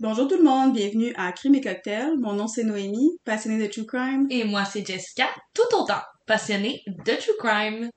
[0.00, 2.16] Bonjour tout le monde, bienvenue à Crime et Cocktail.
[2.16, 4.26] Mon nom c'est Noémie, passionnée de True Crime.
[4.30, 7.90] Et moi, c'est Jessica, tout autant passionnée de True Crime.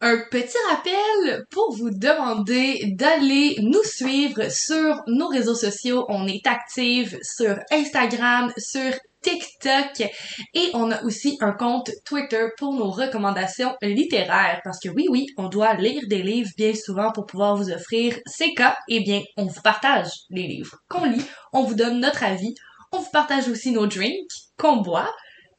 [0.00, 6.06] Un petit rappel pour vous demander d'aller nous suivre sur nos réseaux sociaux.
[6.08, 8.90] On est active sur Instagram, sur
[9.22, 10.08] TikTok.
[10.54, 14.60] Et on a aussi un compte Twitter pour nos recommandations littéraires.
[14.64, 18.18] Parce que oui oui on doit lire des livres bien souvent pour pouvoir vous offrir
[18.26, 18.76] ces cas.
[18.88, 21.24] Et eh bien on vous partage les livres qu'on lit.
[21.52, 22.54] On vous donne notre avis.
[22.92, 25.10] On vous partage aussi nos drinks qu'on boit.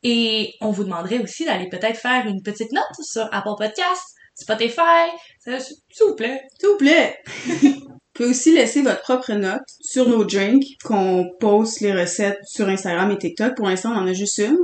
[0.03, 5.09] Et on vous demanderait aussi d'aller peut-être faire une petite note sur Apple Podcasts Spotify.
[5.39, 6.41] S'il vous plaît.
[6.59, 7.19] S'il vous plaît
[8.15, 12.69] Vous pouvez aussi laisser votre propre note sur nos drinks qu'on poste les recettes sur
[12.69, 13.55] Instagram et TikTok.
[13.55, 14.55] Pour l'instant, on en a juste une,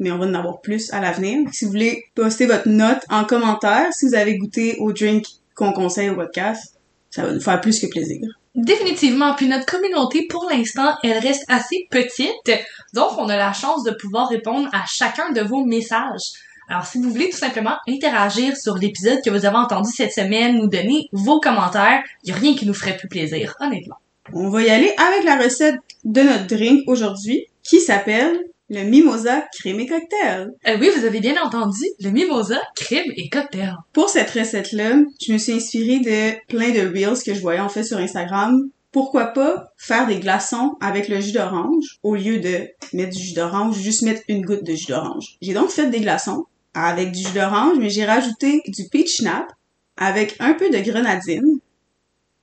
[0.00, 1.48] mais on va en avoir plus à l'avenir.
[1.52, 5.24] Si vous voulez poster votre note en commentaire, si vous avez goûté au drink
[5.54, 6.74] qu'on conseille au podcast,
[7.10, 8.26] ça va nous faire plus que plaisir.
[8.56, 9.34] Définitivement.
[9.34, 12.50] Puis notre communauté, pour l'instant, elle reste assez petite.
[12.92, 16.32] Donc, on a la chance de pouvoir répondre à chacun de vos messages.
[16.68, 20.56] Alors, si vous voulez tout simplement interagir sur l'épisode que vous avez entendu cette semaine,
[20.56, 23.96] nous donner vos commentaires, il n'y a rien qui nous ferait plus plaisir, honnêtement.
[24.32, 29.44] On va y aller avec la recette de notre drink aujourd'hui, qui s'appelle le mimosa
[29.52, 30.52] crème et cocktail.
[30.66, 33.76] Euh, oui, vous avez bien entendu, le mimosa crème et cocktail.
[33.92, 37.68] Pour cette recette-là, je me suis inspirée de plein de reels que je voyais en
[37.68, 38.68] fait sur Instagram.
[38.90, 43.34] Pourquoi pas faire des glaçons avec le jus d'orange au lieu de mettre du jus
[43.34, 45.36] d'orange, juste mettre une goutte de jus d'orange.
[45.42, 49.50] J'ai donc fait des glaçons avec du jus d'orange, mais j'ai rajouté du peach snap
[49.96, 51.58] avec un peu de grenadine.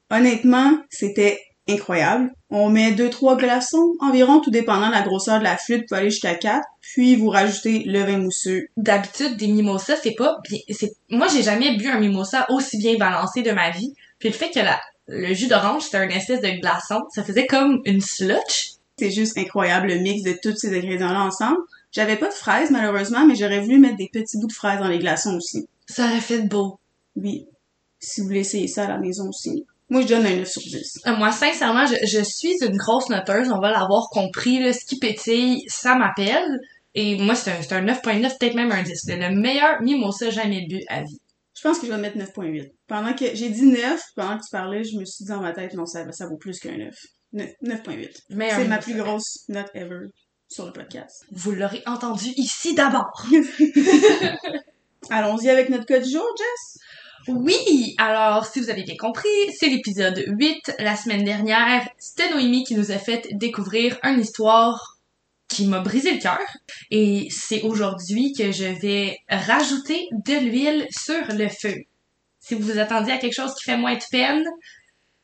[0.09, 1.39] Honnêtement, c'était
[1.69, 2.33] incroyable.
[2.49, 6.01] On met deux trois glaçons environ, tout dépendant de la grosseur de la flûte, pouvez
[6.01, 8.67] aller jusqu'à 4, puis vous rajoutez le vin mousseux.
[8.75, 12.95] D'habitude, des mimosas, c'est pas bien, c'est, moi j'ai jamais bu un mimosa aussi bien
[12.97, 13.93] balancé de ma vie.
[14.19, 17.45] Puis le fait que la, le jus d'orange, c'était un espèce de glaçon, ça faisait
[17.45, 18.73] comme une slotch.
[18.97, 21.57] C'est juste incroyable le mix de tous ces ingrédients-là ensemble.
[21.93, 24.87] J'avais pas de fraises, malheureusement, mais j'aurais voulu mettre des petits bouts de fraises dans
[24.87, 25.67] les glaçons aussi.
[25.87, 26.79] Ça aurait fait beau.
[27.15, 27.47] Oui.
[27.99, 29.65] Si vous voulez essayer ça à la maison aussi.
[29.89, 31.01] Moi, je donne un 9 sur 10.
[31.05, 33.51] Euh, moi, sincèrement, je, suis une grosse noteuse.
[33.51, 34.59] On va l'avoir compris.
[34.59, 34.73] Là.
[34.73, 36.59] Ce qui pétille, ça m'appelle.
[36.95, 39.01] Et moi, c'est un, un 9.9, peut-être même un 10.
[39.05, 41.19] C'est le meilleur mimosa jamais bu à vie.
[41.55, 42.71] Je pense que je vais mettre 9.8.
[42.87, 45.51] Pendant que j'ai dit 9, pendant que tu parlais, je me suis dit dans ma
[45.51, 46.95] tête, non, ça, ça vaut plus qu'un 9.
[47.63, 48.09] 9.8.
[48.29, 50.07] C'est ma plus grosse note ever
[50.53, 51.25] sur le podcast.
[51.31, 53.25] Vous l'aurez entendu ici d'abord.
[55.09, 56.79] Allons-y avec notre code du jour, Jess.
[57.27, 59.27] Oui, alors si vous avez bien compris,
[59.57, 60.75] c'est l'épisode 8.
[60.79, 64.99] La semaine dernière, c'était Noémie qui nous a fait découvrir une histoire
[65.47, 66.39] qui m'a brisé le cœur.
[66.91, 71.75] Et c'est aujourd'hui que je vais rajouter de l'huile sur le feu.
[72.39, 74.45] Si vous vous attendiez à quelque chose qui fait moins de peine,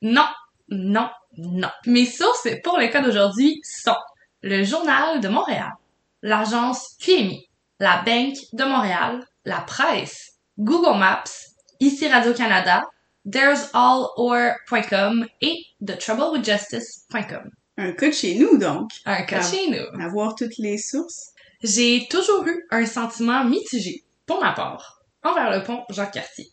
[0.02, 0.28] non,
[0.70, 1.70] non, non.
[1.86, 3.96] Mes sources pour le cas d'aujourd'hui sont
[4.42, 5.74] le Journal de Montréal,
[6.22, 7.48] l'agence QMI,
[7.80, 12.84] la Banque de Montréal, la presse, Google Maps, ici Radio-Canada,
[13.30, 17.52] there'sallor.com et thetroublewithjustice.com.
[17.78, 18.92] Un cas de chez nous, donc.
[19.06, 20.02] Un cas de chez nous.
[20.02, 21.32] Avoir toutes les sources.
[21.62, 26.48] J'ai toujours eu un sentiment mitigé, pour ma part, envers le pont Jacques-Cartier.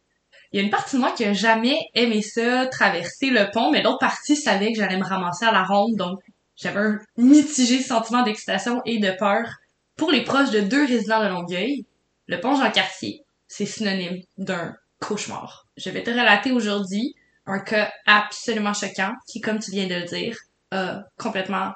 [0.53, 3.71] Il y a une partie de moi qui a jamais aimé ça, traverser le pont,
[3.71, 6.21] mais l'autre partie savait que j'allais me ramasser à la ronde, donc
[6.57, 9.49] j'avais un mitigé sentiment d'excitation et de peur.
[9.97, 11.87] Pour les proches de deux résidents de Longueuil,
[12.27, 15.67] le pont Jean-Cartier, c'est synonyme d'un cauchemar.
[15.77, 17.15] Je vais te relater aujourd'hui
[17.47, 20.37] un cas absolument choquant qui, comme tu viens de le dire,
[20.73, 21.73] a complètement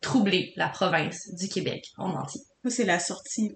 [0.00, 2.40] troublé la province du Québec en entier.
[2.62, 3.52] Moi, c'est la sortie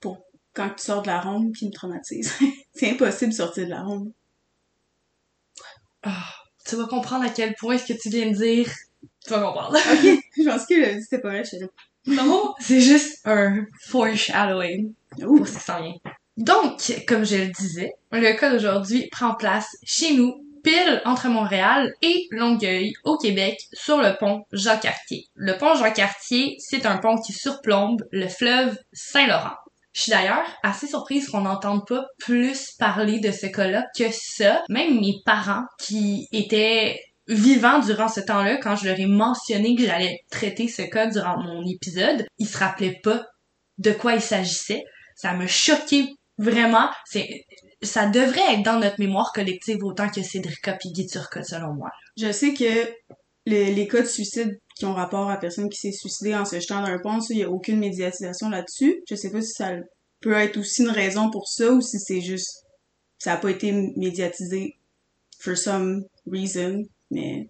[0.00, 0.18] pour
[0.52, 2.32] quand tu sors de la ronde qui me traumatise.
[2.74, 4.12] c'est impossible de sortir de la ronde.
[6.02, 6.34] Ah,
[6.66, 8.68] tu vas comprendre à quel point ce que tu viens de dire
[9.24, 9.76] tu vas comprendre.
[9.76, 15.58] ok, je pense que c'était pas vrai, je Non, c'est juste un foreshadowing pour ce
[15.58, 15.94] qui s'en vient.
[16.36, 21.92] Donc, comme je le disais, le cas d'aujourd'hui prend place chez nous, pile entre Montréal
[22.02, 25.26] et Longueuil, au Québec, sur le pont Jacques-Cartier.
[25.34, 29.56] Le pont Jacques-Cartier, c'est un pont qui surplombe le fleuve Saint-Laurent.
[29.92, 34.62] Je suis d'ailleurs assez surprise qu'on n'entende pas plus parler de ce cas-là que ça.
[34.68, 37.00] Même mes parents qui étaient
[37.30, 41.40] vivant durant ce temps-là, quand je leur ai mentionné que j'allais traiter ce cas durant
[41.40, 43.24] mon épisode, ils se rappelaient pas
[43.78, 44.84] de quoi il s'agissait.
[45.14, 46.90] Ça me choquait vraiment.
[47.06, 47.44] C'est,
[47.82, 51.90] ça devrait être dans notre mémoire collective autant que Cédrica et Guy Turcotte, selon moi.
[52.18, 52.90] Je sais que
[53.46, 56.58] les, les cas de suicide qui ont rapport à personne qui s'est suicidée en se
[56.58, 59.02] jetant d'un pont, il y a aucune médiatisation là-dessus.
[59.08, 59.72] Je sais pas si ça
[60.20, 62.64] peut être aussi une raison pour ça ou si c'est juste
[63.18, 64.76] ça a pas été médiatisé
[65.38, 67.48] for some reason mais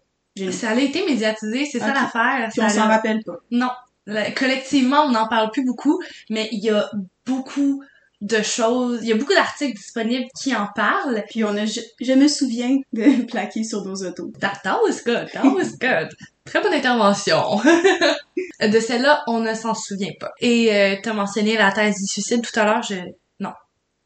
[0.53, 2.49] Ça a été médiatisé, c'est ça l'affaire.
[2.53, 3.37] Puis on Ça s'en l'a- rappelle pas.
[3.51, 3.71] Non.
[4.07, 6.91] Le- collectivement, on n'en parle plus beaucoup, mais il y a
[7.27, 7.83] beaucoup
[8.23, 11.25] de choses, il y a beaucoup d'articles disponibles qui en parlent.
[11.31, 14.31] Puis on a, je, je me souviens de plaquer sur nos autos.
[14.41, 16.09] That, that was good, that was good.
[16.45, 17.61] Très bonne intervention.
[18.61, 20.33] de celle-là, on ne s'en souvient pas.
[20.41, 22.97] Et euh, t'as mentionné la thèse du suicide tout à l'heure, je...
[23.39, 23.53] Non.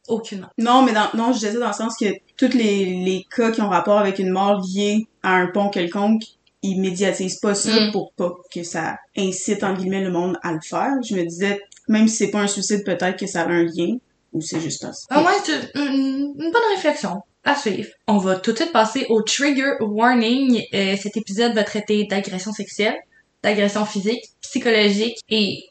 [0.08, 0.48] Aucunement.
[0.58, 2.06] Non, mais dans, non, je disais dans le sens que
[2.36, 6.22] tous les, les cas qui ont rapport avec une mort liée à un pont quelconque,
[6.62, 7.92] ils médiatisent pas ça Mm.
[7.92, 10.92] pour pas que ça incite, en guillemets, le monde à le faire.
[11.06, 13.96] Je me disais, même si c'est pas un suicide, peut-être que ça a un lien,
[14.32, 15.16] ou c'est juste ça.
[15.16, 17.90] Au moins, c'est une, une bonne réflexion à suivre.
[18.08, 20.62] On va tout de suite passer au trigger warning.
[20.72, 22.96] Euh, cet épisode va traiter d'agression sexuelle,
[23.42, 25.64] d'agression physique, psychologique et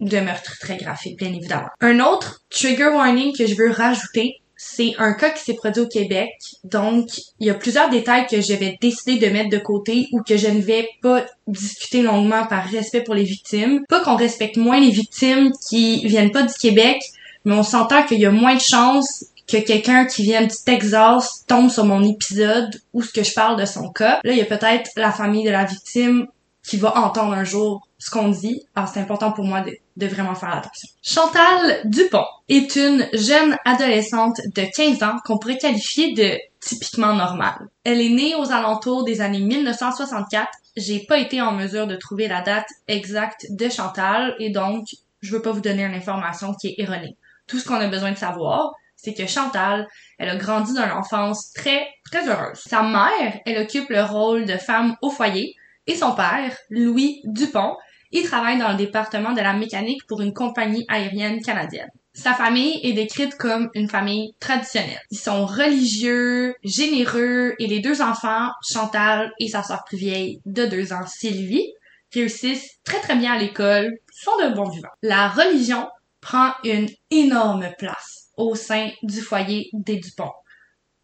[0.00, 1.68] de meurtre très graphique, bien évidemment.
[1.80, 5.88] Un autre trigger warning que je veux rajouter, c'est un cas qui s'est produit au
[5.88, 6.34] Québec.
[6.64, 7.08] Donc,
[7.38, 10.48] il y a plusieurs détails que j'avais décidé de mettre de côté ou que je
[10.48, 13.80] ne vais pas discuter longuement par respect pour les victimes.
[13.88, 17.02] Pas qu'on respecte moins les victimes qui viennent pas du Québec,
[17.46, 21.46] mais on s'entend qu'il y a moins de chances que quelqu'un qui vient du Texas
[21.48, 24.20] tombe sur mon épisode où ce que je parle de son cas.
[24.24, 26.26] Là, il y a peut-être la famille de la victime
[26.62, 28.62] qui va entendre un jour ce qu'on dit.
[28.74, 30.88] Alors, c'est important pour moi de, de vraiment faire attention.
[31.02, 37.68] Chantal Dupont est une jeune adolescente de 15 ans qu'on pourrait qualifier de typiquement normale.
[37.84, 40.48] Elle est née aux alentours des années 1964.
[40.76, 44.86] J'ai pas été en mesure de trouver la date exacte de Chantal et donc
[45.20, 47.16] je veux pas vous donner une information qui est erronée.
[47.46, 49.88] Tout ce qu'on a besoin de savoir, c'est que Chantal,
[50.18, 52.58] elle a grandi dans une enfance très, très heureuse.
[52.66, 55.56] Sa mère, elle occupe le rôle de femme au foyer
[55.86, 57.76] et son père, Louis Dupont,
[58.12, 61.90] il travaille dans le département de la mécanique pour une compagnie aérienne canadienne.
[62.12, 65.00] Sa famille est décrite comme une famille traditionnelle.
[65.10, 70.66] Ils sont religieux, généreux et les deux enfants, Chantal et sa sœur plus vieille de
[70.66, 71.72] deux ans, Sylvie,
[72.12, 74.88] réussissent très très bien à l'école, sont de bons vivants.
[75.02, 75.88] La religion
[76.20, 80.32] prend une énorme place au sein du foyer des Dupont.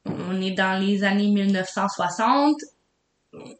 [0.07, 2.57] On est dans les années 1960.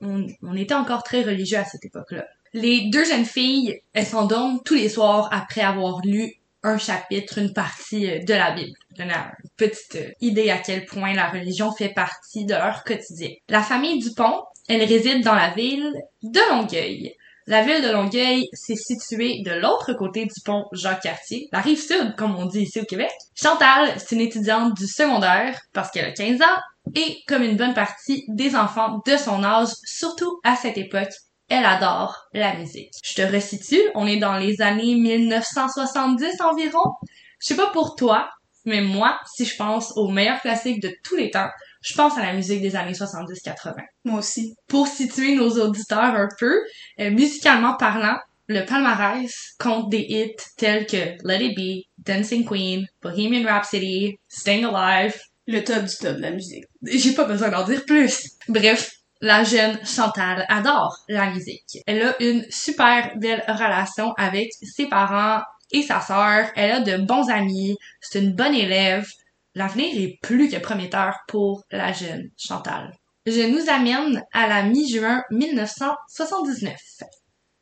[0.01, 2.27] On, on était encore très religieux à cette époque-là.
[2.57, 7.53] Les deux jeunes filles, elles s'endorment tous les soirs après avoir lu un chapitre, une
[7.53, 8.73] partie euh, de la Bible.
[8.97, 13.29] Donner une petite euh, idée à quel point la religion fait partie de leur quotidien.
[13.51, 15.93] La famille Dupont, elle réside dans la ville
[16.23, 17.15] de Longueuil.
[17.47, 22.15] La ville de Longueuil, c'est située de l'autre côté du pont Jacques-Cartier, la rive sud,
[22.17, 23.13] comme on dit ici au Québec.
[23.35, 26.61] Chantal, c'est une étudiante du secondaire parce qu'elle a 15 ans
[26.95, 31.13] et comme une bonne partie des enfants de son âge, surtout à cette époque,
[31.49, 32.91] elle adore la musique.
[33.05, 36.93] Je te resitue, on est dans les années 1970 environ.
[37.41, 38.29] Je sais pas pour toi,
[38.65, 41.49] mais moi, si je pense aux meilleurs classiques de tous les temps,
[41.83, 44.57] je pense à la musique des années 70-80 Moi aussi.
[44.67, 46.61] pour situer nos auditeurs un peu,
[47.01, 48.19] euh, musicalement parlant,
[48.49, 54.65] le palmarès compte des hits tels que Let It Be, Dancing Queen, Bohemian Rhapsody, Staying
[54.65, 55.17] Alive.
[55.49, 56.65] Le top du top de la musique.
[56.83, 58.33] J'ai pas besoin d'en dire plus.
[58.49, 58.91] Bref,
[59.21, 61.79] la jeune Chantal adore la musique.
[61.87, 65.41] Elle a une super belle relation avec ses parents
[65.71, 66.49] et sa sœur.
[66.55, 67.77] Elle a de bons amis.
[68.01, 69.09] C'est une bonne élève.
[69.55, 72.93] L'avenir est plus que prometteur pour la jeune Chantal.
[73.25, 76.77] Je nous amène à la mi-juin 1979.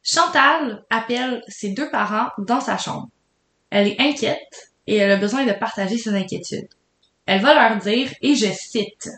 [0.03, 3.09] Chantal appelle ses deux parents dans sa chambre.
[3.71, 6.69] Elle est inquiète et elle a besoin de partager ses inquiétudes.
[7.27, 9.09] Elle va leur dire, et je cite,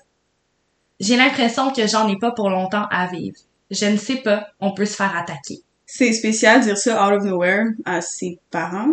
[1.01, 3.37] J'ai l'impression que j'en ai pas pour longtemps à vivre.
[3.71, 5.61] Je ne sais pas, on peut se faire attaquer.
[5.85, 8.89] C'est spécial de dire ça out of nowhere à ses parents.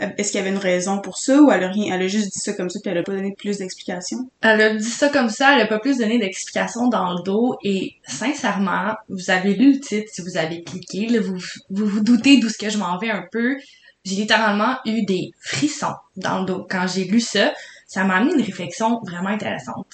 [0.00, 2.08] Euh, Est-ce qu'il y avait une raison pour ça ou elle a rien, elle a
[2.08, 4.30] juste dit ça comme ça puis elle a pas donné plus d'explications?
[4.42, 7.56] Elle a dit ça comme ça, elle a pas plus donné d'explications dans le dos
[7.64, 11.38] et sincèrement, vous avez lu le titre si vous avez cliqué, là, vous,
[11.70, 13.56] vous vous doutez d'où ce que je m'en vais un peu.
[14.04, 17.52] J'ai littéralement eu des frissons dans le dos quand j'ai lu ça.
[17.86, 19.86] Ça m'a amené une réflexion vraiment intéressante.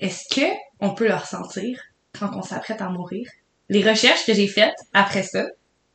[0.00, 0.46] Est-ce que
[0.80, 1.80] on peut le ressentir
[2.18, 3.28] quand on s'apprête à mourir?
[3.68, 5.46] Les recherches que j'ai faites après ça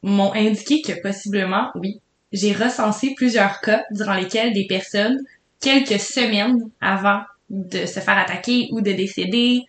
[0.04, 2.02] m'ont indiqué que possiblement, oui,
[2.34, 5.20] j'ai recensé plusieurs cas durant lesquels des personnes,
[5.60, 9.62] quelques semaines avant de se faire attaquer ou de décéder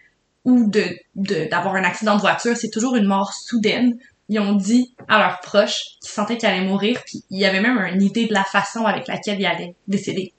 [0.44, 3.96] ou de d'avoir un accident de voiture, c'est toujours une mort soudaine.
[4.28, 7.60] Ils ont dit à leurs proches qu'ils sentaient qu'ils allaient mourir, puis il y avait
[7.60, 10.32] même une idée de la façon avec laquelle ils allaient décéder.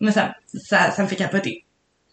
[0.00, 1.64] Moi, ça, ça, ça me fait capoter.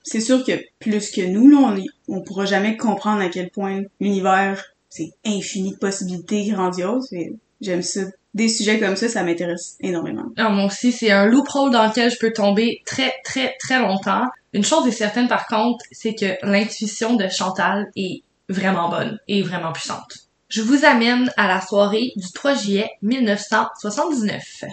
[0.05, 3.81] C'est sûr que plus que nous, là, on, on pourra jamais comprendre à quel point
[4.00, 7.12] l'univers, c'est infini de possibilités grandioses.
[7.12, 8.01] et J'aime ça.
[8.35, 10.25] Des sujets comme ça, ça m'intéresse énormément.
[10.35, 14.25] Ah, moi aussi, c'est un loophole dans lequel je peux tomber très, très, très longtemps.
[14.51, 19.41] Une chose est certaine, par contre, c'est que l'intuition de Chantal est vraiment bonne et
[19.41, 20.27] vraiment puissante.
[20.50, 24.65] Je vous amène à la soirée du 3 juillet 1979.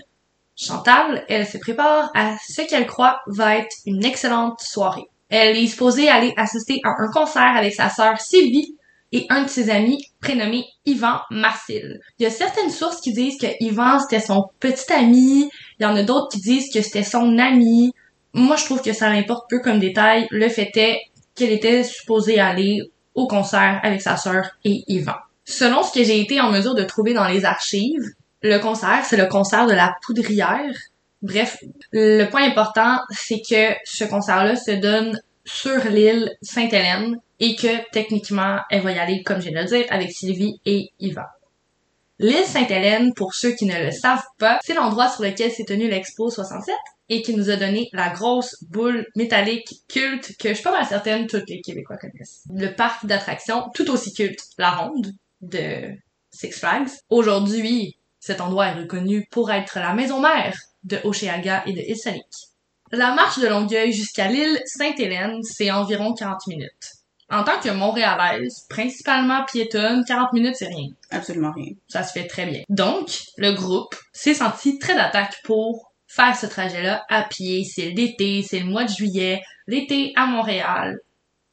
[0.57, 5.09] Chantal, elle se prépare à ce qu'elle croit va être une excellente soirée.
[5.33, 8.77] Elle est supposée aller assister à un concert avec sa sœur Sylvie
[9.13, 12.01] et un de ses amis prénommé Yvan Marcil.
[12.19, 15.49] Il y a certaines sources qui disent que Yvan c'était son petit ami,
[15.81, 17.93] il y en a d'autres qui disent que c'était son ami.
[18.35, 20.27] Moi je trouve que ça l'importe peu comme détail.
[20.31, 21.01] Le fait est
[21.35, 22.83] qu'elle était supposée aller
[23.15, 25.17] au concert avec sa sœur et Yvan.
[25.47, 28.05] Selon ce que j'ai été en mesure de trouver dans les archives,
[28.43, 30.75] le concert, c'est le concert de la poudrière.
[31.23, 31.59] Bref,
[31.93, 38.59] le point important, c'est que ce concert-là se donne sur l'île Sainte-Hélène et que techniquement,
[38.71, 41.23] elle va y aller, comme je viens de le dire, avec Sylvie et Yvan.
[42.19, 45.89] L'île Sainte-Hélène, pour ceux qui ne le savent pas, c'est l'endroit sur lequel s'est tenu
[45.89, 46.75] l'Expo 67
[47.09, 50.87] et qui nous a donné la grosse boule métallique culte que je suis pas mal
[50.87, 52.45] certaine tous les Québécois connaissent.
[52.53, 55.97] Le parc d'attractions tout aussi culte, la Ronde de
[56.31, 56.89] Six Flags.
[57.11, 62.27] Aujourd'hui, cet endroit est reconnu pour être la maison mère de Oceaga et de Isonic.
[62.91, 66.93] La marche de Longueuil jusqu'à l'île Sainte-Hélène, c'est environ 40 minutes.
[67.31, 70.89] En tant que Montréalaise, principalement piétonne, 40 minutes, c'est rien.
[71.11, 71.73] Absolument rien.
[71.89, 72.61] Ça se fait très bien.
[72.69, 73.09] Donc,
[73.39, 77.65] le groupe s'est senti très d'attaque pour faire ce trajet-là à pied.
[77.65, 79.41] C'est l'été, c'est le mois de juillet.
[79.67, 81.01] L'été à Montréal,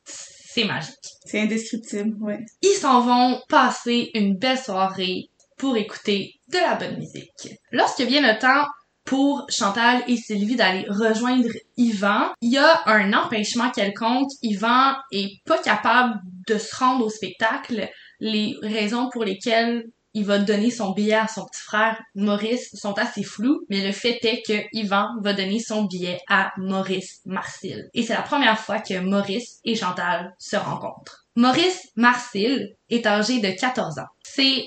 [0.04, 0.96] c'est magique.
[1.24, 2.46] C'est indescriptible, ouais.
[2.62, 7.56] Ils s'en vont passer une belle soirée pour écouter de la bonne musique.
[7.72, 8.68] Lorsque vient le temps
[9.10, 14.30] pour Chantal et Sylvie d'aller rejoindre Yvan, il y a un empêchement quelconque.
[14.44, 17.90] Yvan est pas capable de se rendre au spectacle.
[18.20, 22.94] Les raisons pour lesquelles il va donner son billet à son petit frère Maurice sont
[23.00, 27.90] assez floues, mais le fait est que Yvan va donner son billet à Maurice Marcil.
[27.96, 31.26] Et c'est la première fois que Maurice et Chantal se rencontrent.
[31.36, 34.10] Maurice Marcil est âgé de 14 ans.
[34.22, 34.66] C'est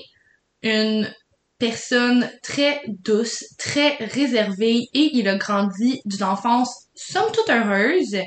[0.63, 1.09] une
[1.63, 8.17] personne très douce, très réservée et il a grandi d'une enfance somme toute heureuse,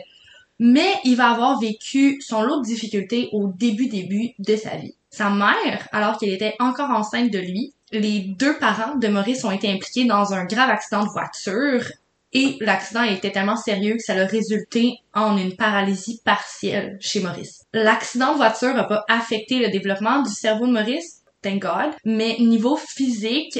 [0.59, 4.95] mais il va avoir vécu son lot de difficultés au début début de sa vie.
[5.11, 9.51] Sa mère, alors qu'elle était encore enceinte de lui, les deux parents de Maurice ont
[9.51, 11.85] été impliqués dans un grave accident de voiture
[12.33, 17.65] et l'accident était tellement sérieux que ça a résulté en une paralysie partielle chez Maurice.
[17.75, 21.23] L'accident de voiture n'a pas affecté le développement du cerveau de Maurice,
[22.05, 23.59] mais niveau physique,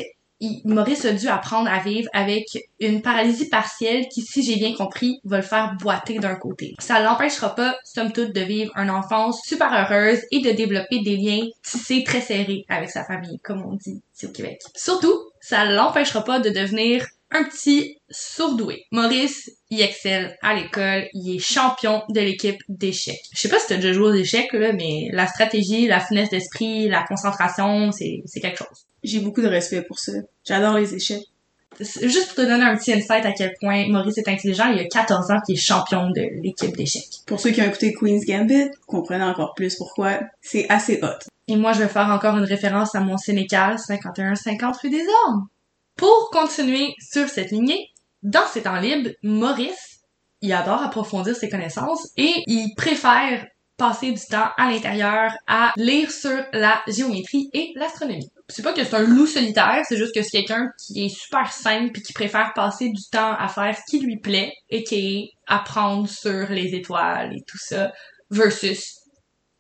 [0.65, 2.45] Maurice a dû apprendre à vivre avec
[2.79, 6.75] une paralysie partielle qui, si j'ai bien compris, va le faire boiter d'un côté.
[6.79, 11.17] Ça l'empêchera pas, somme toute, de vivre une enfance super heureuse et de développer des
[11.17, 14.61] liens tissés très serrés avec sa famille, comme on dit ici au Québec.
[14.75, 18.85] Surtout, ça l'empêchera pas de devenir un petit sourdoué.
[18.93, 23.23] Maurice, il excelle à l'école, il est champion de l'équipe d'échecs.
[23.33, 26.31] Je sais pas si t'as déjà joué aux échecs, là, mais la stratégie, la finesse
[26.31, 28.87] d'esprit, la concentration, c'est, c'est quelque chose.
[29.03, 30.13] J'ai beaucoup de respect pour ça.
[30.45, 31.25] J'adore les échecs.
[31.79, 34.81] Juste pour te donner un petit insight à quel point Maurice est intelligent, il y
[34.81, 37.05] a 14 ans qu'il est champion de l'équipe d'échecs.
[37.27, 41.29] Pour ceux qui ont écouté Queen's Gambit, comprenez encore plus pourquoi c'est assez hot.
[41.49, 45.47] Et moi, je vais faire encore une référence à mon Sénécal 51-50 rue des Ormes.
[45.97, 47.91] Pour continuer sur cette lignée,
[48.27, 50.01] dans ses temps libres, Maurice,
[50.43, 56.11] il adore approfondir ses connaissances et il préfère passer du temps à l'intérieur à lire
[56.11, 58.29] sur la géométrie et l'astronomie.
[58.49, 61.53] C'est pas que c'est un loup solitaire, c'est juste que c'est quelqu'un qui est super
[61.53, 64.95] simple et qui préfère passer du temps à faire ce qui lui plaît et qui
[64.97, 67.93] est apprendre sur les étoiles et tout ça
[68.31, 68.97] versus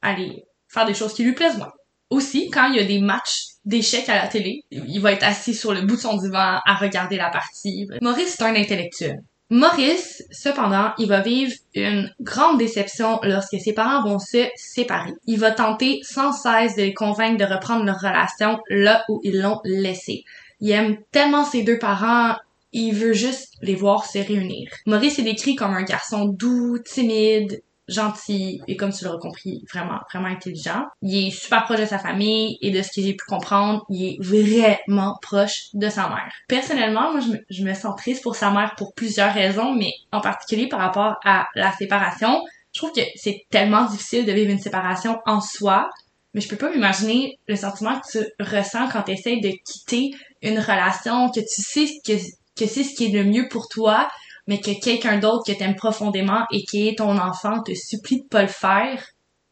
[0.02, 1.72] aller faire des choses qui lui plaisent moins.
[2.10, 4.64] Aussi, quand il y a des matchs d'échecs à la télé.
[4.70, 7.88] Il va être assis sur le bout de son divan à regarder la partie.
[8.00, 9.22] Maurice, c'est un intellectuel.
[9.50, 15.12] Maurice, cependant, il va vivre une grande déception lorsque ses parents vont se séparer.
[15.26, 19.40] Il va tenter sans cesse de les convaincre de reprendre leur relation là où ils
[19.40, 20.24] l'ont laissé.
[20.60, 22.34] Il aime tellement ses deux parents,
[22.72, 24.68] il veut juste les voir se réunir.
[24.86, 30.00] Maurice est décrit comme un garçon doux, timide, gentil et comme tu l'auras compris, vraiment,
[30.12, 30.84] vraiment intelligent.
[31.02, 34.04] Il est super proche de sa famille et de ce que j'ai pu comprendre, il
[34.04, 36.32] est vraiment proche de sa mère.
[36.48, 39.92] Personnellement, moi, je me, je me sens triste pour sa mère pour plusieurs raisons, mais
[40.12, 42.42] en particulier par rapport à la séparation.
[42.72, 45.88] Je trouve que c'est tellement difficile de vivre une séparation en soi,
[46.34, 50.10] mais je peux pas m'imaginer le sentiment que tu ressens quand tu essaies de quitter
[50.42, 52.12] une relation, que tu sais que,
[52.58, 54.08] que c'est ce qui est le mieux pour toi,
[54.46, 58.28] mais que quelqu'un d'autre que t'aimes profondément et qui est ton enfant te supplie de
[58.28, 59.02] pas le faire,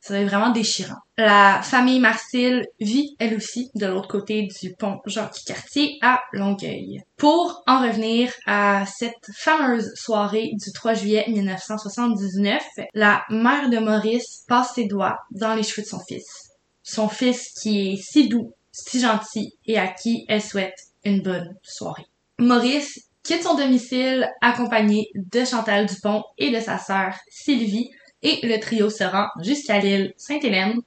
[0.04, 0.98] ça être vraiment déchirant.
[1.16, 7.00] La famille Marcille vit, elle aussi, de l'autre côté du pont Jacques-Cartier à Longueuil.
[7.16, 14.44] Pour en revenir à cette fameuse soirée du 3 juillet 1979, la mère de Maurice
[14.46, 16.50] passe ses doigts dans les cheveux de son fils.
[16.82, 21.56] Son fils qui est si doux, si gentil et à qui elle souhaite une bonne
[21.62, 22.06] soirée.
[22.38, 27.90] Maurice quitte son domicile accompagné de Chantal Dupont et de sa sœur Sylvie
[28.22, 30.80] et le trio se rend jusqu'à l'île Sainte-Hélène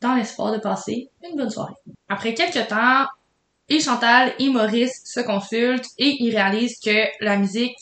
[0.00, 1.74] dans l'espoir de passer une bonne soirée.
[2.08, 3.06] Après quelques temps,
[3.68, 7.78] et Chantal et Maurice se consultent et ils réalisent que la musique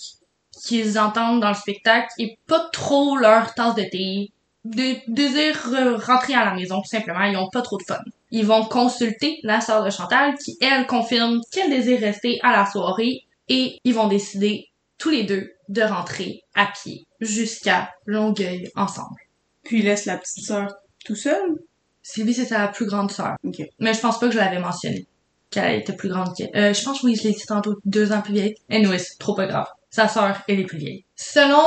[0.62, 4.32] qu'ils entendent dans le spectacle est pas trop leur tasse de thé.
[4.64, 7.22] De désirent rentrer à la maison, tout simplement.
[7.22, 8.00] Ils ont pas trop de fun.
[8.30, 12.66] Ils vont consulter la sœur de Chantal qui, elle, confirme qu'elle désire rester à la
[12.66, 19.20] soirée et ils vont décider tous les deux de rentrer à pied jusqu'à Longueuil ensemble.
[19.64, 20.74] Puis ils laissent la petite sœur
[21.04, 21.56] tout seul.
[22.02, 23.36] Sylvie, c'est sa plus grande sœur.
[23.78, 25.06] Mais je pense pas que je l'avais mentionné.
[25.50, 26.50] Qu'elle était plus grande qu'elle.
[26.54, 28.54] Euh, je pense, oui, je l'ai dit tantôt, deux ans plus vieille.
[28.70, 29.66] C'est trop pas grave.
[29.90, 31.04] Sa sœur, elle est plus vieille.
[31.16, 31.62] Selon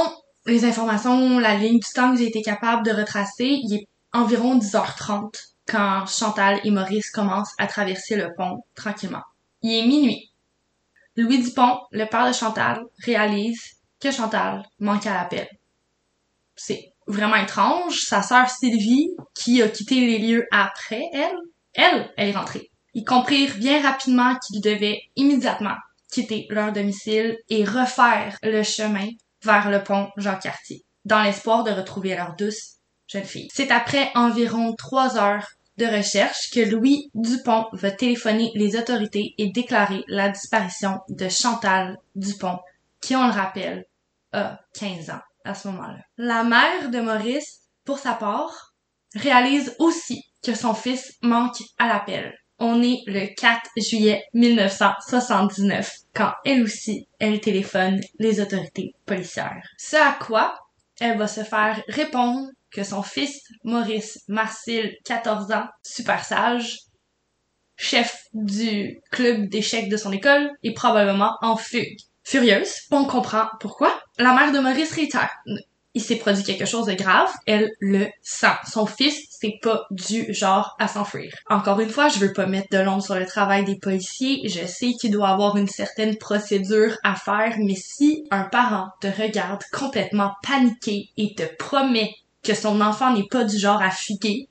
[0.46, 4.58] les informations, la ligne du temps que j'ai été capable de retracer, il est environ
[4.58, 5.34] 10h30
[5.68, 9.22] quand Chantal et Maurice commencent à traverser le pont tranquillement.
[9.62, 10.31] Il est minuit.
[11.18, 13.62] Louis Dupont, le père de Chantal, réalise
[14.00, 15.48] que Chantal manque à l'appel.
[16.56, 18.00] C'est vraiment étrange.
[18.02, 21.38] Sa sœur Sylvie, qui a quitté les lieux après elle,
[21.74, 22.72] elle, elle est rentrée.
[22.94, 25.76] Ils comprirent bien rapidement qu'ils devaient immédiatement
[26.12, 29.08] quitter leur domicile et refaire le chemin
[29.44, 32.78] vers le pont Jean-Cartier, dans l'espoir de retrouver leur douce
[33.08, 33.48] jeune fille.
[33.54, 35.48] C'est après environ trois heures
[35.78, 41.98] de recherche que Louis Dupont va téléphoner les autorités et déclarer la disparition de Chantal
[42.16, 42.60] Dupont,
[43.02, 43.86] qui, on le rappelle,
[44.34, 46.00] a 15 ans à ce moment-là.
[46.18, 48.74] La mère de Maurice, pour sa part,
[49.16, 52.34] réalise aussi que son fils manque à l'appel.
[52.60, 59.68] On est le 4 juillet 1979 quand elle aussi, elle téléphone les autorités policières.
[59.78, 60.56] Ce à quoi
[61.02, 66.78] elle va se faire répondre que son fils, Maurice Marcille, 14 ans, super sage,
[67.76, 71.98] chef du club d'échecs de son école, est probablement en fugue.
[72.24, 74.00] Furieuse, on comprend pourquoi.
[74.20, 75.36] La mère de Maurice réitère.
[75.94, 78.48] Il s'est produit quelque chose de grave, elle le sent.
[78.72, 81.34] Son fils, c'est pas du genre à s'enfuir.
[81.50, 84.48] Encore une fois, je veux pas mettre de l'ombre sur le travail des policiers.
[84.48, 89.08] Je sais qu'il doit avoir une certaine procédure à faire, mais si un parent te
[89.08, 94.48] regarde complètement paniqué et te promet que son enfant n'est pas du genre à fuguer,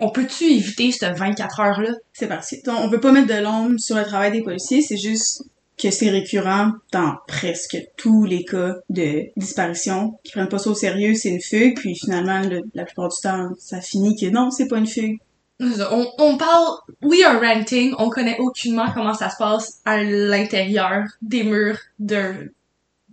[0.00, 1.90] on, peut-tu éviter cette 24 heures-là?
[2.12, 2.62] C'est parti.
[2.68, 5.42] On peut pas mettre de l'ombre sur le travail des policiers, c'est juste
[5.80, 10.74] que c'est récurrent dans presque tous les cas de disparition qui prennent pas ça au
[10.74, 14.50] sérieux, c'est une fugue, puis finalement, le- la plupart du temps, ça finit que non,
[14.50, 15.18] c'est pas une fugue.
[15.60, 16.66] On, on parle,
[17.02, 22.34] we are renting, on connaît aucunement comment ça se passe à l'intérieur des murs d'un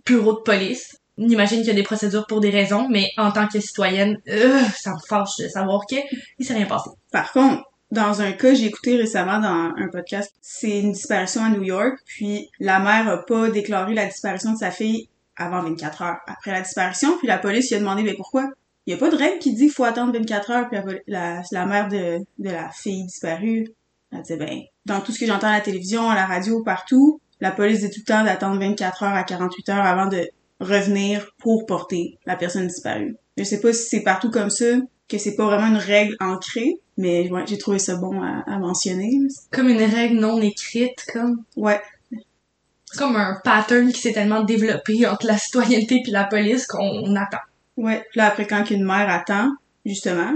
[0.04, 0.96] bureau de police.
[1.18, 4.18] On imagine qu'il y a des procédures pour des raisons, mais en tant que citoyenne,
[4.28, 5.96] euh, ça me fâche de savoir que
[6.38, 6.90] il s'est rien passé.
[7.10, 11.50] Par contre, dans un cas, j'ai écouté récemment dans un podcast, c'est une disparition à
[11.50, 16.02] New York, puis la mère a pas déclaré la disparition de sa fille avant 24
[16.02, 18.50] heures après la disparition, puis la police lui a demandé, mais pourquoi?
[18.86, 21.42] Il y a pas de règle qui dit qu'il faut attendre 24 heures, puis la,
[21.50, 23.68] la, mère de, de la fille disparue,
[24.12, 27.20] elle disait, ben, dans tout ce que j'entends à la télévision, à la radio, partout,
[27.40, 30.28] la police dit tout le temps d'attendre 24 heures à 48 heures avant de
[30.60, 33.16] revenir pour porter la personne disparue.
[33.36, 34.76] Je sais pas si c'est partout comme ça,
[35.08, 38.58] que c'est pas vraiment une règle ancrée, mais ouais, j'ai trouvé ça bon à, à
[38.58, 39.18] mentionner.
[39.52, 45.06] Comme une règle non écrite, comme, Ouais, c'est comme un pattern qui s'est tellement développé
[45.06, 47.38] entre la citoyenneté puis la police qu'on on attend.
[47.76, 48.04] ouais.
[48.10, 49.50] Puis là, après, quand une mère attend,
[49.84, 50.32] justement,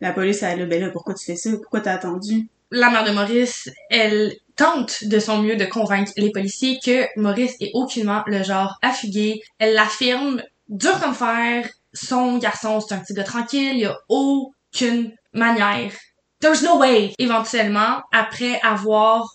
[0.00, 1.50] la police, elle a, ben là, pourquoi tu fais ça?
[1.56, 2.48] Pourquoi t'as attendu?
[2.72, 7.54] la mère de Maurice, elle tente de son mieux de convaincre les policiers que Maurice
[7.60, 9.40] est aucunement le genre à fuguer.
[9.58, 11.68] Elle l'affirme dur comme fer.
[11.96, 13.72] Son garçon, c'est un petit gars tranquille.
[13.72, 15.92] Il y a aucune manière.
[16.40, 17.14] There's no way.
[17.18, 19.26] Éventuellement, après avoir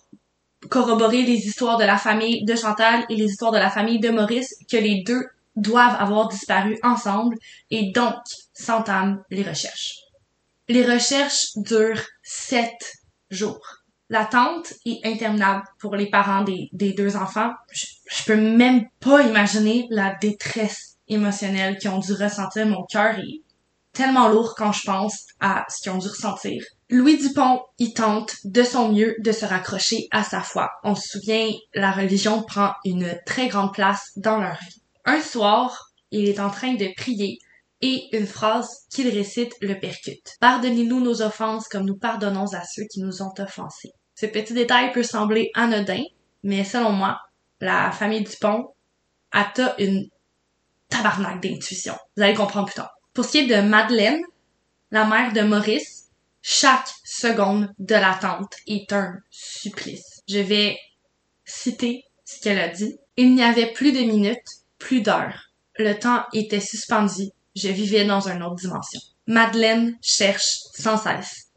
[0.69, 4.10] corroboré les histoires de la famille de Chantal et les histoires de la famille de
[4.10, 5.24] Maurice, que les deux
[5.56, 7.36] doivent avoir disparu ensemble
[7.71, 8.15] et donc
[8.54, 9.95] s'entament les recherches.
[10.69, 12.93] Les recherches durent sept
[13.32, 13.65] jours.
[14.10, 17.52] L'attente est interminable pour les parents des, deux enfants.
[17.71, 22.65] Je, je peux même pas imaginer la détresse émotionnelle qu'ils ont dû ressentir.
[22.65, 23.41] Mon cœur est
[23.93, 26.63] tellement lourd quand je pense à ce qu'ils ont dû ressentir.
[26.89, 30.69] Louis Dupont, il tente de son mieux de se raccrocher à sa foi.
[30.84, 34.82] On se souvient, la religion prend une très grande place dans leur vie.
[35.06, 37.39] Un soir, il est en train de prier
[37.82, 40.36] et une phrase qu'il récite le percute.
[40.39, 43.91] Pardonnez-nous nos offenses comme nous pardonnons à ceux qui nous ont offensés.
[44.15, 46.04] Ce petit détail peut sembler anodin,
[46.43, 47.17] mais selon moi,
[47.60, 48.74] la famille Dupont
[49.32, 50.10] a une
[50.91, 51.95] tabarnak d'intuition.
[52.15, 52.91] Vous allez comprendre plus tard.
[53.13, 54.21] Pour ce qui est de Madeleine,
[54.91, 56.10] la mère de Maurice,
[56.43, 60.21] chaque seconde de l'attente est un supplice.
[60.27, 60.77] Je vais
[61.45, 62.97] citer ce qu'elle a dit.
[63.17, 64.38] Il n'y avait plus de minutes,
[64.77, 65.49] plus d'heures.
[65.77, 67.30] Le temps était suspendu.
[67.56, 68.99] Je vivais dans une autre dimension.
[69.27, 71.47] Madeleine cherche sans cesse.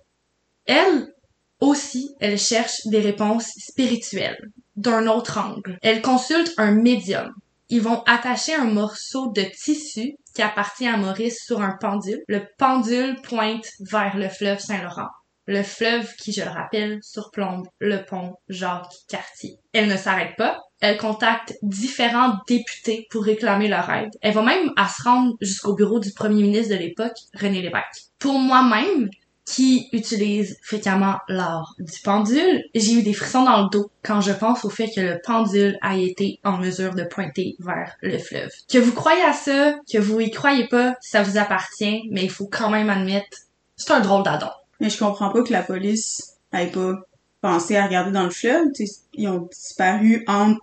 [0.67, 1.13] Elle
[1.61, 5.79] aussi, elle cherche des réponses spirituelles, d'un autre angle.
[5.83, 7.33] Elle consulte un médium.
[7.71, 12.23] Ils vont attacher un morceau de tissu qui appartient à Maurice sur un pendule.
[12.29, 15.09] Le pendule pointe vers le fleuve Saint-Laurent.
[15.47, 19.59] Le fleuve qui, je le rappelle, surplombe le pont Jacques-Cartier.
[19.73, 20.59] Elle ne s'arrête pas.
[20.81, 24.11] Elle contacte différents députés pour réclamer leur aide.
[24.23, 28.11] Elle va même à se rendre jusqu'au bureau du premier ministre de l'époque, René Lévesque.
[28.19, 29.09] Pour moi-même,
[29.45, 34.33] qui utilise fréquemment l'art du pendule, j'ai eu des frissons dans le dos quand je
[34.33, 38.51] pense au fait que le pendule a été en mesure de pointer vers le fleuve.
[38.71, 42.31] Que vous croyez à ça, que vous y croyez pas, ça vous appartient, mais il
[42.31, 43.37] faut quand même admettre,
[43.77, 44.51] c'est un drôle d'adon.
[44.81, 46.95] Mais je comprends pas que la police ait pas
[47.41, 48.69] pensé à regarder dans le fleuve.
[49.13, 50.61] ils ont disparu entre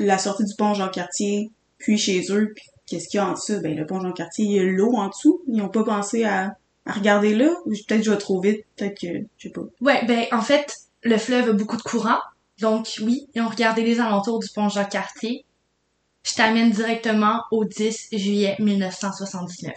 [0.00, 3.60] la sortie du pont Jean-Cartier, puis chez eux, puis qu'est-ce qu'il y a en dessous?
[3.60, 5.42] Ben, le pont Jean-Cartier, il y a l'eau en dessous.
[5.46, 9.26] Ils ont pas pensé à à regarder là, peut-être je vais trop vite, peut-être que,
[9.36, 9.62] je sais pas.
[9.80, 10.72] Ouais, ben, en fait,
[11.02, 12.20] le fleuve a beaucoup de courant.
[12.60, 15.44] Donc, oui, ils ont regardé les alentours du pont Jacques-Cartier.
[16.22, 19.74] Je t'amène directement au 10 juillet 1979.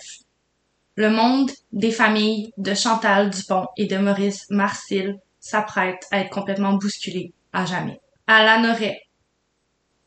[0.95, 6.73] Le monde des familles de Chantal Dupont et de Maurice Marcil s'apprête à être complètement
[6.73, 7.99] bousculé à jamais.
[8.27, 9.01] À Lanoret,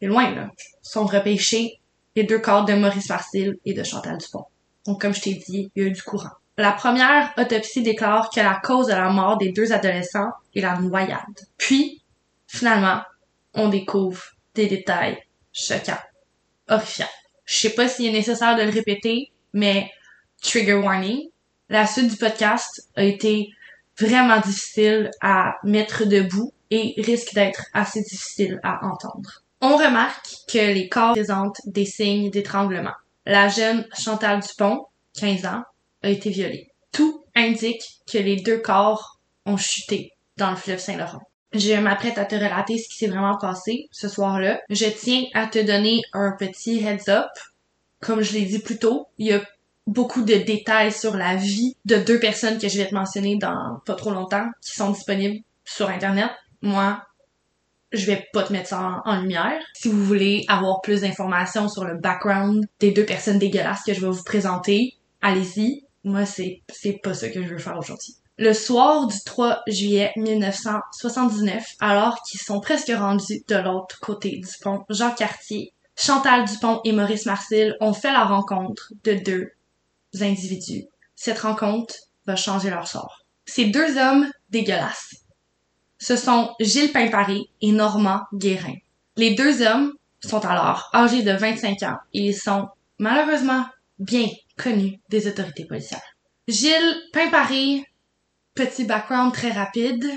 [0.01, 0.51] c'est loin là,
[0.83, 1.81] sont repêchés
[2.15, 4.45] les deux corps de Maurice Marcil et de Chantal Dupont.
[4.87, 6.33] Donc, comme je t'ai dit, il y a eu du courant.
[6.59, 10.77] La première autopsie déclare que la cause de la mort des deux adolescents est la
[10.77, 11.47] noyade.
[11.57, 12.03] Puis,
[12.47, 13.03] finalement,
[13.55, 14.23] on découvre
[14.55, 15.19] des détails
[15.53, 16.03] choquants,
[16.69, 17.07] horrifiants.
[17.47, 19.91] Je sais pas s'il est nécessaire de le répéter, mais
[20.43, 21.29] trigger warning.
[21.71, 23.49] La suite du podcast a été
[23.99, 29.43] vraiment difficile à mettre debout et risque d'être assez difficile à entendre.
[29.61, 32.95] On remarque que les corps présentent des signes d'étranglement.
[33.25, 34.87] La jeune Chantal Dupont,
[35.19, 35.62] 15 ans,
[36.03, 36.69] a été violée.
[36.93, 41.23] Tout indique que les deux corps ont chuté dans le fleuve Saint-Laurent.
[41.53, 44.61] Je m'apprête à te relater ce qui s'est vraiment passé ce soir-là.
[44.71, 47.29] Je tiens à te donner un petit heads up.
[48.01, 49.43] Comme je l'ai dit plus tôt, il y a
[49.87, 53.81] beaucoup de détails sur la vie de deux personnes que je vais te mentionner dans
[53.85, 56.31] pas trop longtemps qui sont disponibles sur internet.
[56.62, 57.03] Moi,
[57.93, 59.61] je vais pas te mettre ça en, lumière.
[59.75, 64.01] Si vous voulez avoir plus d'informations sur le background des deux personnes dégueulasses que je
[64.01, 65.85] vais vous présenter, allez-y.
[66.05, 68.17] Moi, c'est, c'est pas ce que je veux faire aujourd'hui.
[68.38, 74.49] Le soir du 3 juillet 1979, alors qu'ils sont presque rendus de l'autre côté du
[74.62, 79.51] pont Jean Cartier, Chantal Dupont et Maurice Marcil ont fait la rencontre de deux
[80.21, 80.87] individus.
[81.15, 81.95] Cette rencontre
[82.27, 83.25] va changer leur sort.
[83.45, 85.17] Ces deux hommes dégueulasses.
[85.99, 88.75] Ce sont Gilles Pimparé et Normand Guérin.
[89.17, 89.93] Les deux hommes
[90.25, 93.67] sont alors âgés de 25 ans et ils sont malheureusement
[94.03, 96.01] bien connu des autorités policières.
[96.49, 97.85] Gilles Pimparé,
[98.55, 100.11] petit background très rapide.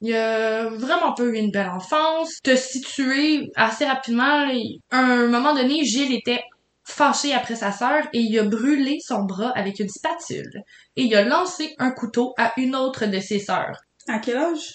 [0.00, 2.38] Il a vraiment peu eu une belle enfance.
[2.42, 4.48] Te situer assez rapidement,
[4.90, 6.42] à un moment donné, Gilles était
[6.84, 10.62] fâché après sa sœur et il a brûlé son bras avec une spatule.
[10.96, 13.80] Et il a lancé un couteau à une autre de ses sœurs.
[14.08, 14.74] À quel âge?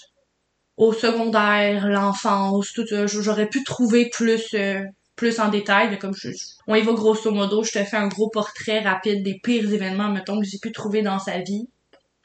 [0.76, 3.06] Au secondaire, l'enfance, tout ça.
[3.06, 4.80] J'aurais pu trouver plus euh,
[5.18, 6.30] plus en détail, mais comme je,
[6.66, 10.08] on y va grosso modo, je te fais un gros portrait rapide des pires événements,
[10.08, 11.68] mettons, que j'ai pu trouver dans sa vie.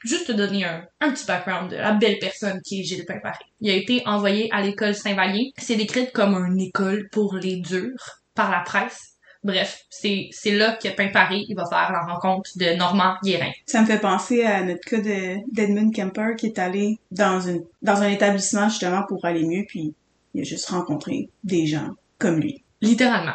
[0.04, 3.44] Juste te donner un, un petit background de la belle personne qui est Gilles Pimparé.
[3.60, 5.52] Il a été envoyé à l'école Saint-Vallier.
[5.56, 9.14] C'est décrit comme une école pour les durs par la presse.
[9.42, 13.50] Bref, c'est, c'est là que Pimparé, il va faire la rencontre de Normand Guérin.
[13.66, 17.64] Ça me fait penser à notre cas de, d'Edmund Kemper qui est allé dans une,
[17.82, 19.94] dans un établissement justement pour aller mieux puis
[20.34, 22.63] il a juste rencontré des gens comme lui.
[22.84, 23.34] Littéralement.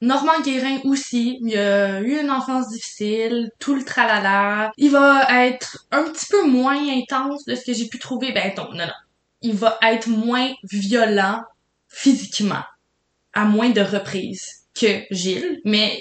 [0.00, 4.70] Normand Guérin aussi, il a eu une enfance difficile, tout le tralala.
[4.76, 8.32] Il va être un petit peu moins intense de ce que j'ai pu trouver.
[8.32, 8.92] Ben non, non, non.
[9.42, 11.42] Il va être moins violent
[11.88, 12.62] physiquement,
[13.32, 16.00] à moins de reprises que Gilles, mais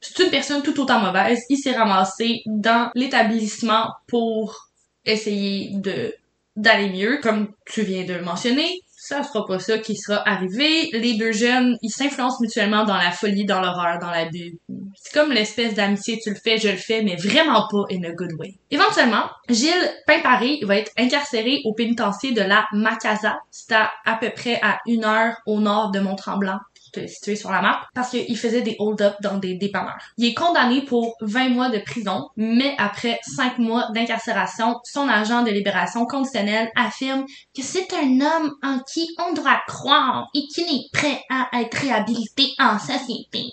[0.00, 1.40] c'est une personne tout autant mauvaise.
[1.48, 4.68] Il s'est ramassé dans l'établissement pour
[5.04, 6.14] essayer de
[6.56, 10.88] d'aller mieux, comme tu viens de le mentionner ça sera pas ça qui sera arrivé.
[10.92, 14.60] Les deux jeunes, ils s'influencent mutuellement dans la folie, dans l'horreur, dans l'abus.
[14.94, 18.12] C'est comme l'espèce d'amitié, tu le fais, je le fais, mais vraiment pas in a
[18.12, 18.54] good way.
[18.70, 23.40] Éventuellement, Gilles Pimparé va être incarcéré au pénitencier de la Macasa.
[23.50, 26.60] C'est à, à peu près à une heure au nord de Mont-Tremblant
[27.06, 29.98] situé sur la map, parce qu'il faisait des hold-up dans des dépanneurs.
[30.18, 35.42] Il est condamné pour 20 mois de prison, mais après 5 mois d'incarcération, son agent
[35.42, 37.24] de libération conditionnelle affirme
[37.54, 41.78] que c'est un homme en qui on doit croire et qui n'est prêt à être
[41.78, 43.44] réhabilité en société.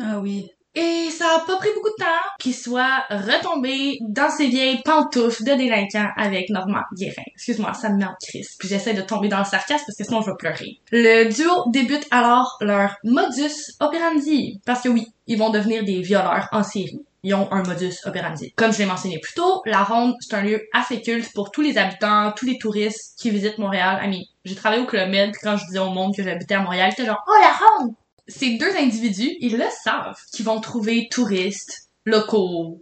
[0.00, 0.50] Ah oui.
[0.74, 5.42] Et ça a pas pris beaucoup de temps qu'il soit retombé dans ses vieilles pantoufles
[5.42, 7.22] de délinquant avec Normand Guérin.
[7.34, 8.14] Excuse-moi, ça me met en.
[8.20, 10.78] Puis j'essaie de tomber dans le sarcasme parce que sinon je vais pleurer.
[10.92, 14.60] Le duo débute alors leur modus operandi.
[14.66, 17.00] Parce que oui, ils vont devenir des violeurs en série.
[17.24, 18.52] Ils ont un modus operandi.
[18.52, 21.62] Comme je l'ai mentionné plus tôt, la Ronde, c'est un lieu assez culte pour tous
[21.62, 23.98] les habitants, tous les touristes qui visitent Montréal.
[24.00, 26.92] Ami, j'ai travaillé au Club Med, quand je disais au monde que j'habitais à Montréal,
[26.94, 27.94] c'était genre «Oh, la Ronde!»
[28.28, 32.80] ces deux individus, ils le savent, qu'ils vont trouver touristes, locaux.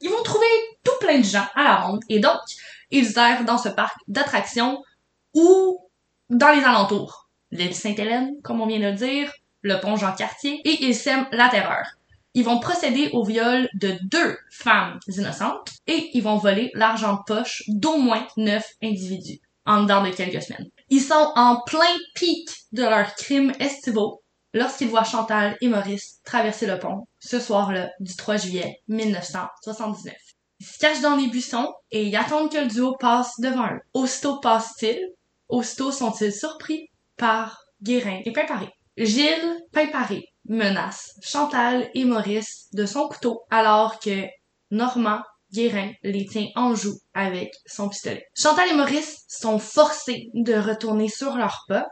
[0.00, 0.46] Ils vont trouver
[0.84, 2.02] tout plein de gens à la ronde.
[2.08, 2.40] Et donc,
[2.90, 4.82] ils errent dans ce parc d'attractions
[5.34, 5.80] ou
[6.28, 7.28] dans les alentours.
[7.52, 9.32] L'île Sainte-Hélène, comme on vient de le dire,
[9.62, 11.86] le pont Jean-Cartier, et ils sèment la terreur.
[12.34, 17.22] Ils vont procéder au viol de deux femmes innocentes et ils vont voler l'argent de
[17.26, 20.70] poche d'au moins neuf individus en dedans de quelques semaines.
[20.90, 26.66] Ils sont en plein pic de leurs crimes estivaux lorsqu'ils voient Chantal et Maurice traverser
[26.66, 30.14] le pont, ce soir-là du 3 juillet 1979.
[30.60, 33.80] Ils se cachent dans les buissons et ils attendent que le duo passe devant eux.
[33.94, 34.98] Aussitôt passe-t-il,
[35.48, 38.68] aussitôt sont-ils surpris par Guérin et Pimparé.
[38.96, 44.26] Gilles Pimparé menace Chantal et Maurice de son couteau alors que
[44.70, 48.24] Normand Guérin les tient en joue avec son pistolet.
[48.36, 51.86] Chantal et Maurice sont forcés de retourner sur leurs pas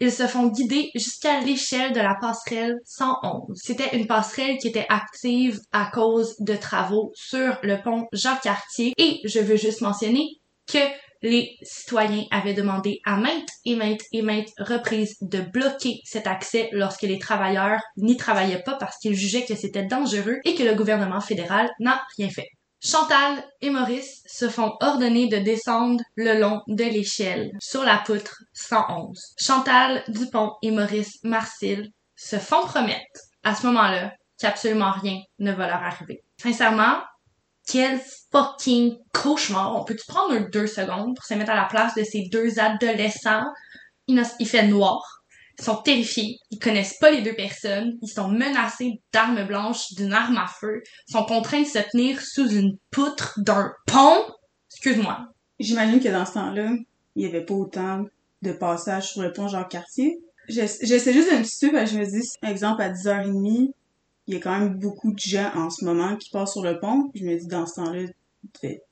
[0.00, 3.52] ils se font guider jusqu'à l'échelle de la passerelle 111.
[3.54, 9.20] C'était une passerelle qui était active à cause de travaux sur le pont Jean-Cartier et
[9.24, 10.26] je veux juste mentionner
[10.66, 10.78] que
[11.22, 16.70] les citoyens avaient demandé à maintes et maintes et maintes reprises de bloquer cet accès
[16.72, 20.74] lorsque les travailleurs n'y travaillaient pas parce qu'ils jugeaient que c'était dangereux et que le
[20.74, 22.48] gouvernement fédéral n'a rien fait.
[22.82, 28.42] Chantal et Maurice se font ordonner de descendre le long de l'échelle sur la poutre
[28.54, 29.34] 111.
[29.38, 35.66] Chantal Dupont et Maurice Marcil se font promettre à ce moment-là qu'absolument rien ne va
[35.66, 36.22] leur arriver.
[36.40, 37.02] Sincèrement,
[37.68, 38.00] quel
[38.32, 39.76] fucking cauchemar.
[39.76, 43.44] On peut-tu prendre deux secondes pour se mettre à la place de ces deux adolescents?
[44.08, 45.19] Il fait noir
[45.64, 50.36] sont terrifiés, ils connaissent pas les deux personnes, ils sont menacés d'armes blanches, d'une arme
[50.36, 54.24] à feu, sont contraints de se tenir sous une poutre d'un pont.
[54.70, 55.26] Excuse-moi.
[55.58, 56.72] J'imagine que dans ce temps-là,
[57.16, 58.04] il y avait pas autant
[58.42, 60.20] de passages sur le pont Jean-Cartier.
[60.48, 63.72] J'essaie juste de me situer parce que je me dis, exemple, à 10h30,
[64.26, 66.78] il y a quand même beaucoup de gens en ce moment qui passent sur le
[66.78, 67.10] pont.
[67.14, 68.82] Je me dis, dans ce temps-là, il devait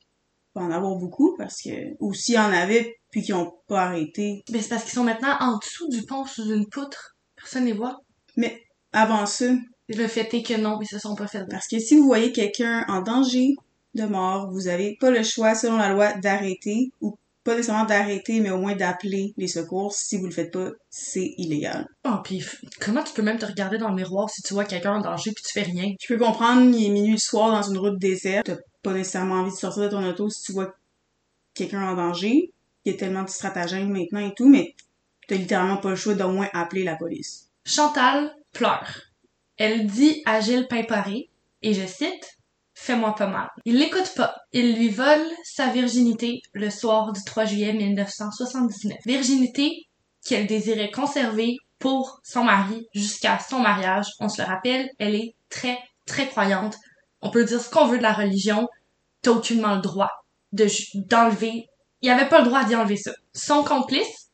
[0.52, 3.82] pas en avoir beaucoup parce que, ou s'il y en avait, puis qui ont pas
[3.82, 4.42] arrêté.
[4.50, 7.16] Ben, c'est parce qu'ils sont maintenant en dessous du pont sous une poutre.
[7.36, 8.00] Personne les voit.
[8.36, 9.46] Mais avant ça.
[9.88, 11.46] Le fait est que non, ils se sont pas fait.
[11.48, 13.54] Parce que si vous voyez quelqu'un en danger
[13.94, 17.16] de mort, vous avez pas le choix, selon la loi, d'arrêter ou
[17.48, 19.94] pas nécessairement d'arrêter, mais au moins d'appeler les secours.
[19.94, 21.88] Si vous le faites pas, c'est illégal.
[22.04, 22.44] Oh, puis
[22.80, 25.32] comment tu peux même te regarder dans le miroir si tu vois quelqu'un en danger
[25.32, 25.94] puis tu fais rien?
[25.98, 29.36] Je peux comprendre, il est minuit le soir dans une route déserte, t'as pas nécessairement
[29.36, 30.74] envie de sortir de ton auto si tu vois
[31.54, 32.52] quelqu'un en danger
[32.84, 34.74] il y a tellement de stratagèmes maintenant et tout, mais
[35.26, 37.48] t'as littéralement pas le choix d'au moins appeler la police.
[37.64, 39.02] Chantal pleure.
[39.56, 41.28] Elle dit à Gilles Pimparé,
[41.62, 42.38] et je cite,
[42.80, 43.50] Fais-moi pas mal.
[43.64, 44.36] Il l'écoute pas.
[44.52, 48.98] Il lui vole sa virginité le soir du 3 juillet 1979.
[49.04, 49.88] Virginité
[50.24, 54.06] qu'elle désirait conserver pour son mari jusqu'à son mariage.
[54.20, 56.76] On se le rappelle, elle est très, très croyante.
[57.20, 58.68] On peut dire ce qu'on veut de la religion.
[59.22, 60.12] T'as aucunement le droit
[60.52, 61.68] de, d'enlever
[62.02, 63.12] il avait pas le droit d'y enlever ça.
[63.32, 64.30] Son complice,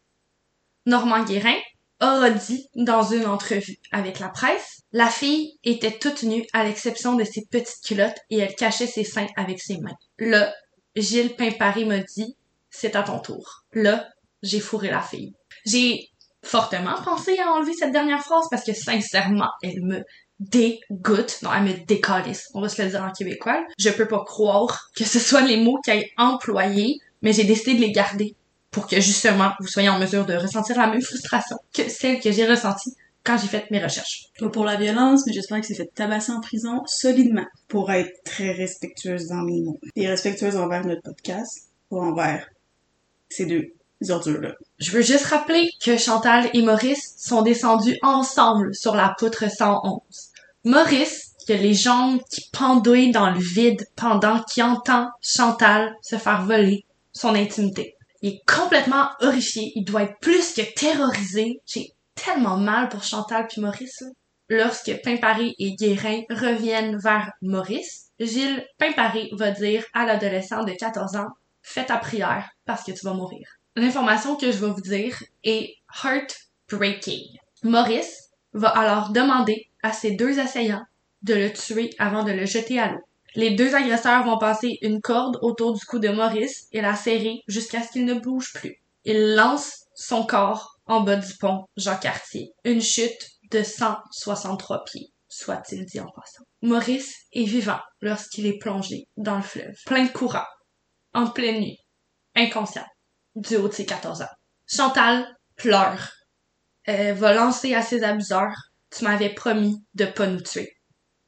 [0.87, 1.59] Normand Guérin,
[2.01, 7.15] aura dit dans une entrevue avec la presse, la fille était toute nue à l'exception
[7.15, 9.97] de ses petites culottes et elle cachait ses seins avec ses mains.
[10.19, 10.53] Là,
[10.97, 12.37] Gilles Pimparé m'a dit,
[12.71, 13.65] c'est à ton tour.
[13.73, 14.09] Là,
[14.43, 15.35] j'ai fourré la fille.
[15.65, 16.09] J'ai
[16.43, 20.05] fortement pensé à enlever cette dernière phrase parce que sincèrement, elle me
[20.41, 21.39] dégoûte.
[21.43, 22.51] Non, elle me décalisse.
[22.55, 23.65] On va se le dire en québécois.
[23.79, 27.75] Je peux pas croire que ce soit les mots qu'elle a employés mais j'ai décidé
[27.75, 28.37] de les garder
[28.71, 32.31] pour que justement vous soyez en mesure de ressentir la même frustration que celle que
[32.31, 34.27] j'ai ressentie quand j'ai fait mes recherches.
[34.39, 38.13] Pas pour la violence, mais j'espère que c'est fait tabasser en prison solidement pour être
[38.25, 39.81] très respectueuse dans mes mots.
[39.97, 42.47] Et respectueuse envers notre podcast, ou envers
[43.31, 44.53] ces deux les ordures, là.
[44.79, 50.01] Je veux juste rappeler que Chantal et Maurice sont descendus ensemble sur la poutre 111.
[50.65, 56.17] Maurice, qui a les jambes qui pendouillent dans le vide pendant qu'il entend Chantal se
[56.17, 57.97] faire voler son intimité.
[58.23, 61.61] Il est complètement horrifié, il doit être plus que terrorisé.
[61.67, 64.05] J'ai tellement mal pour Chantal puis Maurice.
[64.49, 71.17] Lorsque Pimparé et Guérin reviennent vers Maurice, Gilles Pimparé va dire à l'adolescent de 14
[71.17, 71.29] ans
[71.63, 73.47] Fais ta prière parce que tu vas mourir.
[73.75, 75.75] L'information que je vais vous dire est
[76.05, 77.39] heartbreaking.
[77.63, 80.85] Maurice va alors demander à ses deux assaillants
[81.23, 83.01] de le tuer avant de le jeter à l'eau.
[83.37, 87.41] Les deux agresseurs vont passer une corde autour du cou de Maurice et la serrer
[87.49, 88.81] jusqu'à ce qu'il ne bouge plus.
[89.05, 92.53] Il lance son corps en bas du pont Jean-Cartier.
[92.65, 96.45] Une chute de 163 pieds, soit-il dit en passant.
[96.63, 100.47] Maurice est vivant lorsqu'il est plongé dans le fleuve, plein de courant,
[101.13, 101.79] en pleine nuit,
[102.37, 102.87] inconscient,
[103.35, 104.37] du haut de ses 14 ans.
[104.67, 106.13] Chantal pleure.
[106.85, 110.77] Elle va lancer à ses abuseurs «Tu m'avais promis de pas nous tuer.»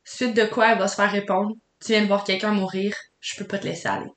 [0.05, 3.37] Suite de quoi elle va se faire répondre «Tu viens de voir quelqu'un mourir, je
[3.37, 4.11] peux pas te laisser aller.»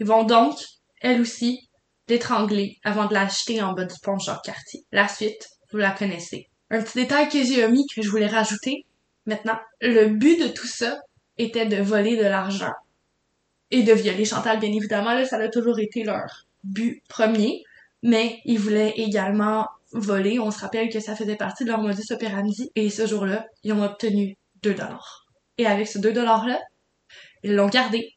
[0.00, 0.58] Ils vont donc,
[1.00, 1.68] elle aussi,
[2.08, 4.84] l'étrangler avant de la jeter en bas du pont Jacques-Cartier.
[4.92, 6.48] La suite, vous la connaissez.
[6.70, 8.84] Un petit détail que j'ai omis que je voulais rajouter
[9.26, 9.58] maintenant.
[9.80, 10.98] Le but de tout ça
[11.38, 12.72] était de voler de l'argent
[13.70, 15.12] et de violer Chantal, bien évidemment.
[15.12, 17.62] Là, ça a toujours été leur but premier.
[18.02, 20.38] Mais ils voulaient également voler.
[20.38, 22.70] On se rappelle que ça faisait partie de leur modus operandi.
[22.74, 25.26] Et ce jour-là, ils ont obtenu 2 dollars.
[25.58, 26.58] Et avec ce 2 dollars-là,
[27.42, 28.16] ils l'ont gardé.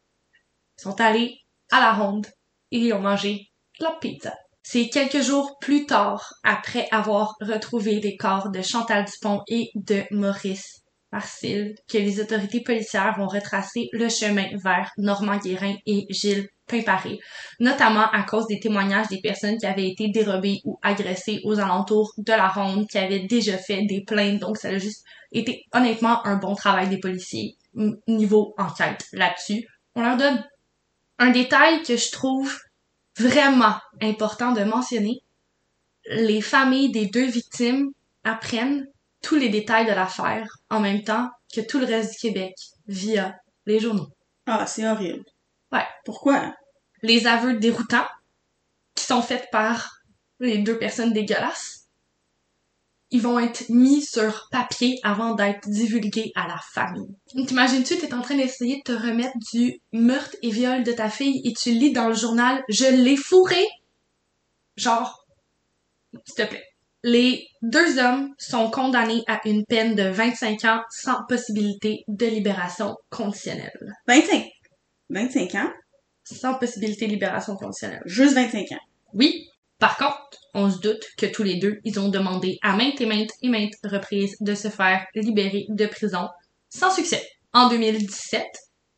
[0.78, 1.40] Ils sont allés
[1.72, 2.28] à la ronde
[2.72, 4.34] et ils ont mangé de la pizza.
[4.66, 10.04] C'est quelques jours plus tard, après avoir retrouvé les corps de Chantal Dupont et de
[10.12, 16.48] Maurice Marcille, que les autorités policières vont retracer le chemin vers Normand Guérin et Gilles
[16.66, 17.20] Pimparé,
[17.60, 22.14] notamment à cause des témoignages des personnes qui avaient été dérobées ou agressées aux alentours
[22.18, 24.40] de la ronde, qui avaient déjà fait des plaintes.
[24.40, 27.58] Donc, ça a juste été honnêtement un bon travail des policiers
[28.08, 29.68] niveau enquête là-dessus.
[29.96, 30.44] On leur donne
[31.20, 32.60] un détail que je trouve
[33.18, 35.24] vraiment important de mentionner.
[36.06, 37.92] Les familles des deux victimes
[38.24, 38.88] apprennent
[39.22, 42.56] tous les détails de l'affaire en même temps que tout le reste du Québec
[42.88, 44.10] via les journaux.
[44.46, 45.24] Ah, c'est horrible.
[45.72, 45.86] Ouais.
[46.04, 46.54] Pourquoi?
[47.02, 48.08] Les aveux déroutants
[48.96, 49.98] qui sont faits par
[50.40, 51.83] les deux personnes dégueulasses,
[53.14, 57.16] ils vont être mis sur papier avant d'être divulgués à la famille.
[57.46, 61.40] T'imagines-tu, t'es en train d'essayer de te remettre du meurtre et viol de ta fille
[61.46, 63.64] et tu lis dans le journal «Je l'ai fourré».
[64.78, 65.28] Genre,
[66.26, 66.66] s'il te plaît.
[67.04, 72.96] Les deux hommes sont condamnés à une peine de 25 ans sans possibilité de libération
[73.12, 73.78] conditionnelle.
[74.08, 74.50] 25.
[75.12, 75.72] 25 ans?
[76.24, 78.02] Sans possibilité de libération conditionnelle.
[78.06, 78.84] Juste 25 ans.
[79.14, 79.48] Oui.
[79.78, 83.06] Par contre, on se doute que tous les deux, ils ont demandé à maintes et
[83.06, 86.30] maintes et maintes reprises de se faire libérer de prison
[86.70, 87.28] sans succès.
[87.54, 88.46] En 2017,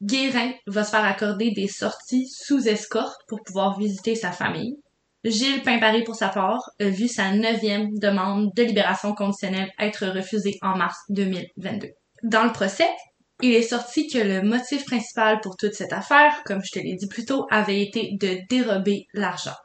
[0.02, 4.78] Guérin va se faire accorder des sorties sous escorte pour pouvoir visiter sa famille.
[5.24, 10.58] Gilles Pimparé, pour sa part, a vu sa neuvième demande de libération conditionnelle être refusée
[10.62, 11.90] en mars 2022.
[12.24, 12.90] Dans le procès,
[13.42, 16.96] il est sorti que le motif principal pour toute cette affaire, comme je te l'ai
[16.96, 19.56] dit plus tôt, avait été de dérober l'argent.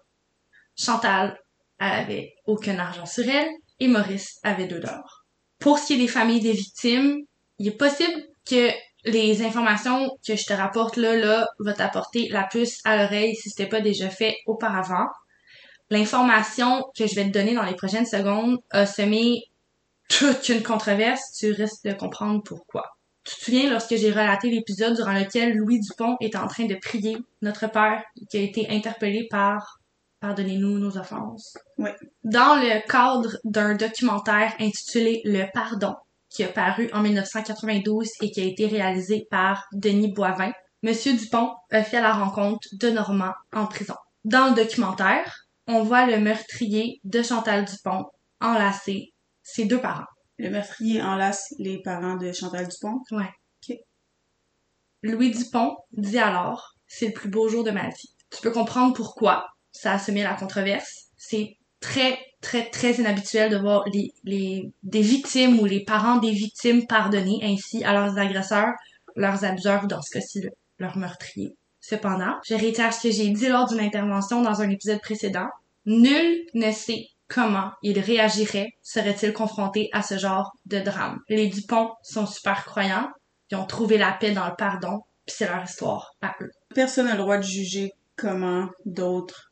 [0.76, 1.38] Chantal,
[1.80, 3.48] avait aucun argent sur elle
[3.80, 5.24] et Maurice avait deux dollars.
[5.58, 7.22] Pour ce qui est des familles des victimes,
[7.58, 8.70] il est possible que
[9.04, 13.50] les informations que je te rapporte là, là, va t'apporter la puce à l'oreille si
[13.50, 15.06] c'était pas déjà fait auparavant.
[15.88, 19.44] L'information que je vais te donner dans les prochaines secondes a semé
[20.08, 22.84] toute une controverse, tu risques de comprendre pourquoi.
[23.24, 26.74] Tu te souviens lorsque j'ai relaté l'épisode durant lequel Louis Dupont est en train de
[26.74, 29.79] prier notre Père qui a été interpellé par
[30.20, 31.56] Pardonnez-nous nos offenses.
[31.78, 31.90] Oui.
[32.24, 35.96] Dans le cadre d'un documentaire intitulé Le Pardon,
[36.28, 40.52] qui a paru en 1992 et qui a été réalisé par Denis Boivin,
[40.82, 43.96] Monsieur Dupont a fait la rencontre de Normand en prison.
[44.24, 48.06] Dans le documentaire, on voit le meurtrier de Chantal Dupont
[48.40, 50.06] enlacer ses deux parents.
[50.38, 53.02] Le meurtrier enlace les parents de Chantal Dupont?
[55.02, 58.14] Louis Dupont dit alors c'est le plus beau jour de ma vie.
[58.30, 61.06] Tu peux comprendre pourquoi ça a semé la controverse.
[61.16, 66.32] C'est très, très, très inhabituel de voir les, les, des victimes ou les parents des
[66.32, 68.72] victimes pardonner ainsi à leurs agresseurs,
[69.16, 71.54] leurs abuseurs, ou dans ce cas-ci, le- leurs meurtriers.
[71.80, 75.48] Cependant, je réitère ce que j'ai dit lors d'une intervention dans un épisode précédent.
[75.86, 81.18] Nul ne sait comment il réagirait serait-il confronté à ce genre de drame.
[81.28, 83.08] Les Dupont sont super croyants,
[83.50, 86.50] ils ont trouvé la paix dans le pardon, puis c'est leur histoire à eux.
[86.74, 89.49] Personne n'a le droit de juger comment d'autres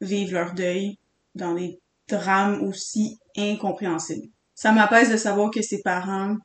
[0.00, 0.98] vivent leur deuil.
[1.36, 1.78] dans des
[2.08, 4.28] drames aussi incompréhensibles.
[4.54, 6.36] Ça m'apaise de savoir que ses parents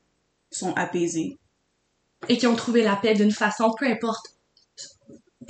[0.52, 1.40] sont apaisés.
[2.30, 4.28] Et qui ont trouvé la paix d'une façon, peu importe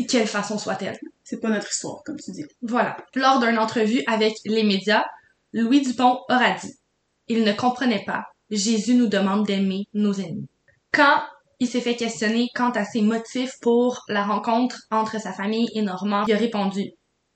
[0.07, 0.97] quelle façon soit-elle.
[1.23, 2.45] C'est pas notre histoire, comme tu dis.
[2.61, 2.97] Voilà.
[3.13, 5.03] Lors d'une entrevue avec les médias,
[5.53, 6.73] Louis Dupont aura dit
[7.27, 8.25] Il ne comprenait pas.
[8.49, 10.47] Jésus nous demande d'aimer nos ennemis.
[10.91, 11.21] Quand
[11.59, 15.81] il s'est fait questionner quant à ses motifs pour la rencontre entre sa famille et
[15.81, 16.91] Normand, il a répondu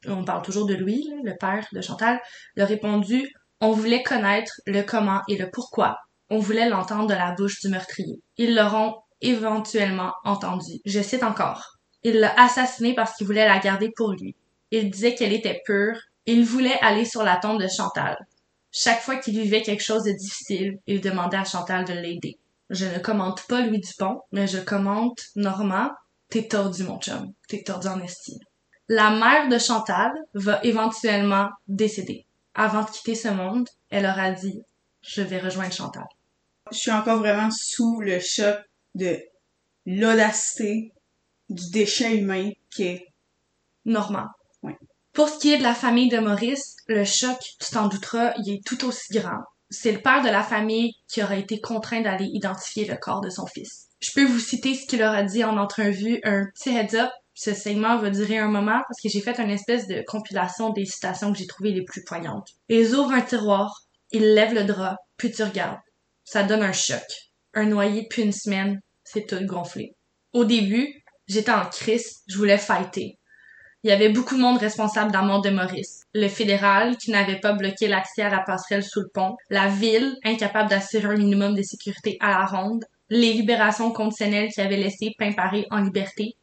[0.07, 2.19] on parle toujours de Louis, le père de Chantal,
[2.55, 3.29] il a répondu
[3.61, 5.97] on voulait connaître le comment et le pourquoi.
[6.29, 8.21] On voulait l'entendre de la bouche du meurtrier.
[8.37, 10.79] Ils l'auront éventuellement entendu.
[10.85, 11.77] Je cite encore.
[12.03, 14.35] Il l'a assassinée parce qu'il voulait la garder pour lui.
[14.71, 15.99] Il disait qu'elle était pure.
[16.25, 18.15] Il voulait aller sur la tombe de Chantal.
[18.71, 22.37] Chaque fois qu'il vivait quelque chose de difficile, il demandait à Chantal de l'aider.
[22.69, 25.89] Je ne commente pas Louis Dupont, mais je commente Normand.
[26.29, 27.33] T'es tordu, mon chum.
[27.49, 28.39] T'es tordu en estime.
[28.91, 32.25] La mère de Chantal va éventuellement décéder.
[32.55, 34.63] Avant de quitter ce monde, elle aura dit
[35.03, 36.07] Je vais rejoindre Chantal.
[36.71, 38.57] Je suis encore vraiment sous le choc
[38.95, 39.19] de
[39.85, 40.91] l'audacité
[41.49, 43.07] du déchet humain qui est
[43.85, 44.27] Normand.
[44.63, 44.73] Oui.
[45.13, 48.53] Pour ce qui est de la famille de Maurice, le choc, tu t'en douteras, il
[48.53, 49.43] est tout aussi grand.
[49.69, 53.29] C'est le père de la famille qui aura été contraint d'aller identifier le corps de
[53.29, 53.87] son fils.
[53.99, 57.11] Je peux vous citer ce qu'il aura dit en entrevue, un petit heads up.
[57.41, 60.83] Ce segment va durer un moment parce que j'ai fait une espèce de compilation des
[60.83, 62.49] citations que j'ai trouvées les plus poignantes.
[62.67, 65.79] Ils ouvrent un tiroir, ils lèvent le drap, puis tu regardes.
[66.25, 67.05] Ça donne un choc.
[67.53, 69.95] Un noyer depuis une semaine, c'est tout gonflé.
[70.33, 73.17] Au début, j'étais en crise, je voulais fighter.
[73.83, 76.03] Il y avait beaucoup de monde responsable dans de Maurice.
[76.13, 79.37] Le fédéral, qui n'avait pas bloqué l'accès à la passerelle sous le pont.
[79.49, 82.83] La ville, incapable d'assurer un minimum de sécurité à la ronde.
[83.09, 86.35] Les libérations conditionnelles qui avaient laissé Pimparé en liberté.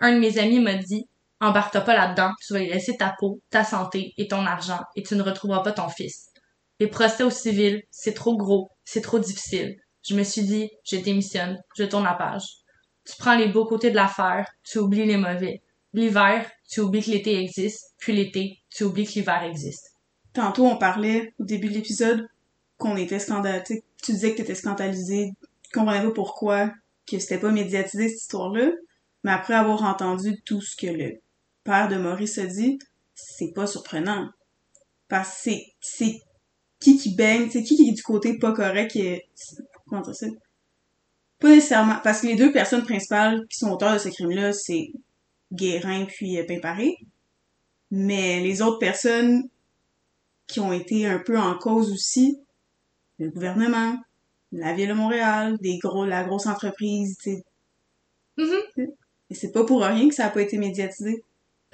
[0.00, 1.08] Un de mes amis m'a dit,
[1.40, 5.02] embarque-toi pas là-dedans, tu vas y laisser ta peau, ta santé et ton argent, et
[5.02, 6.28] tu ne retrouveras pas ton fils.
[6.80, 9.76] Les procès aux civils, c'est trop gros, c'est trop difficile.
[10.08, 12.44] Je me suis dit, je démissionne, je tourne la page.
[13.04, 15.62] Tu prends les beaux côtés de l'affaire, tu oublies les mauvais.
[15.92, 19.90] L'hiver, tu oublies que l'été existe, puis l'été, tu oublies que l'hiver existe.
[20.32, 22.28] Tantôt, on parlait au début de l'épisode
[22.76, 23.82] qu'on était scandalisé.
[24.02, 25.32] Tu disais que t'étais scandalisé,
[25.62, 26.70] tu comprenais pourquoi,
[27.10, 28.70] que c'était pas médiatisé cette histoire-là.
[29.24, 31.20] Mais après avoir entendu tout ce que le
[31.64, 32.78] père de Maurice a dit,
[33.14, 34.28] c'est pas surprenant.
[35.08, 36.20] Parce que c'est, c'est
[36.80, 39.28] qui qui baigne, c'est qui qui est du côté pas correct et,
[39.86, 40.26] comment dire ça?
[41.40, 44.90] Pas nécessairement, parce que les deux personnes principales qui sont auteurs de ce crime-là, c'est
[45.52, 46.96] Guérin puis euh, Pimparé.
[47.90, 49.48] Mais les autres personnes
[50.46, 52.38] qui ont été un peu en cause aussi,
[53.18, 53.96] le gouvernement,
[54.52, 57.44] la ville de Montréal, des gros, la grosse entreprise, tu sais.
[58.36, 58.88] Mhm.
[59.30, 61.24] Et c'est pas pour rien que ça a pas été médiatisé.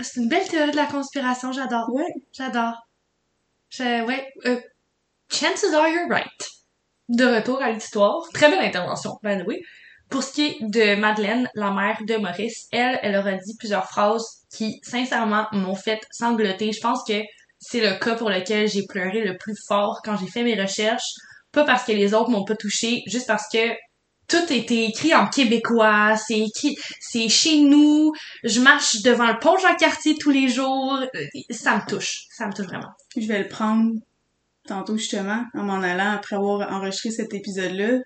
[0.01, 1.89] C'est une belle théorie de la conspiration, j'adore.
[1.93, 2.13] Ouais.
[2.33, 2.75] J'adore.
[3.71, 4.61] Je, ouais, euh,
[5.31, 6.29] chances are you're right.
[7.09, 8.23] De retour à l'histoire.
[8.33, 9.63] Très belle intervention, by the way.
[10.11, 13.89] Pour ce qui est de Madeleine, la mère de Maurice, elle, elle aura dit plusieurs
[13.89, 16.73] phrases qui, sincèrement, m'ont fait sangloter.
[16.73, 17.21] Je pense que
[17.59, 21.15] c'est le cas pour lequel j'ai pleuré le plus fort quand j'ai fait mes recherches.
[21.53, 23.75] Pas parce que les autres m'ont pas touché, juste parce que
[24.29, 28.13] tout était écrit en québécois, c'est écrit, c'est chez nous,
[28.43, 30.99] je marche devant le pont Jean-Cartier tous les jours,
[31.51, 32.93] ça me touche, ça me touche vraiment.
[33.17, 33.93] Je vais le prendre
[34.67, 37.99] tantôt justement, en m'en allant après avoir enregistré cet épisode-là.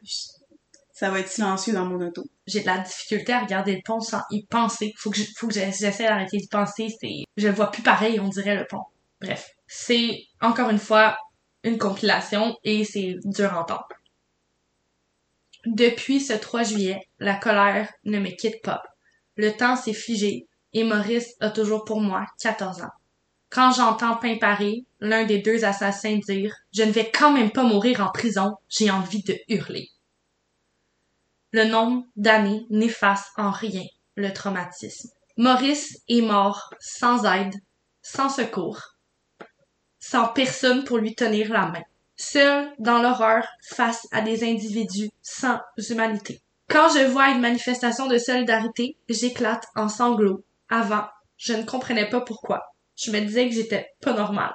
[0.93, 2.25] Ça va être silencieux dans mon auto.
[2.47, 4.93] J'ai de la difficulté à regarder le pont sans y penser.
[4.97, 6.89] Faut que je, faut que j'essaie d'arrêter d'y penser.
[7.01, 8.83] C'est, je le vois plus pareil, on dirait le pont.
[9.21, 9.49] Bref.
[9.69, 11.17] C'est, encore une fois,
[11.63, 13.87] une compilation et c'est dur à entendre.
[15.67, 18.83] Depuis ce 3 juillet, la colère ne me quitte pas.
[19.37, 22.93] Le temps s'est figé et Maurice a toujours pour moi 14 ans.
[23.51, 28.01] Quand j'entends Pimparé, l'un des deux assassins, dire Je ne vais quand même pas mourir
[28.01, 29.89] en prison, j'ai envie de hurler.
[31.53, 33.87] Le nombre d'années n'efface en rien
[34.17, 35.09] le traumatisme.
[35.37, 37.55] Maurice est mort sans aide,
[38.03, 38.97] sans secours,
[40.01, 41.85] sans personne pour lui tenir la main,
[42.19, 45.59] seul dans l'horreur face à des individus sans
[45.89, 46.41] humanité.
[46.69, 50.45] Quand je vois une manifestation de solidarité, j'éclate en sanglots.
[50.69, 51.07] Avant,
[51.39, 52.75] je ne comprenais pas pourquoi.
[52.97, 54.55] Je me disais que j'étais pas normale.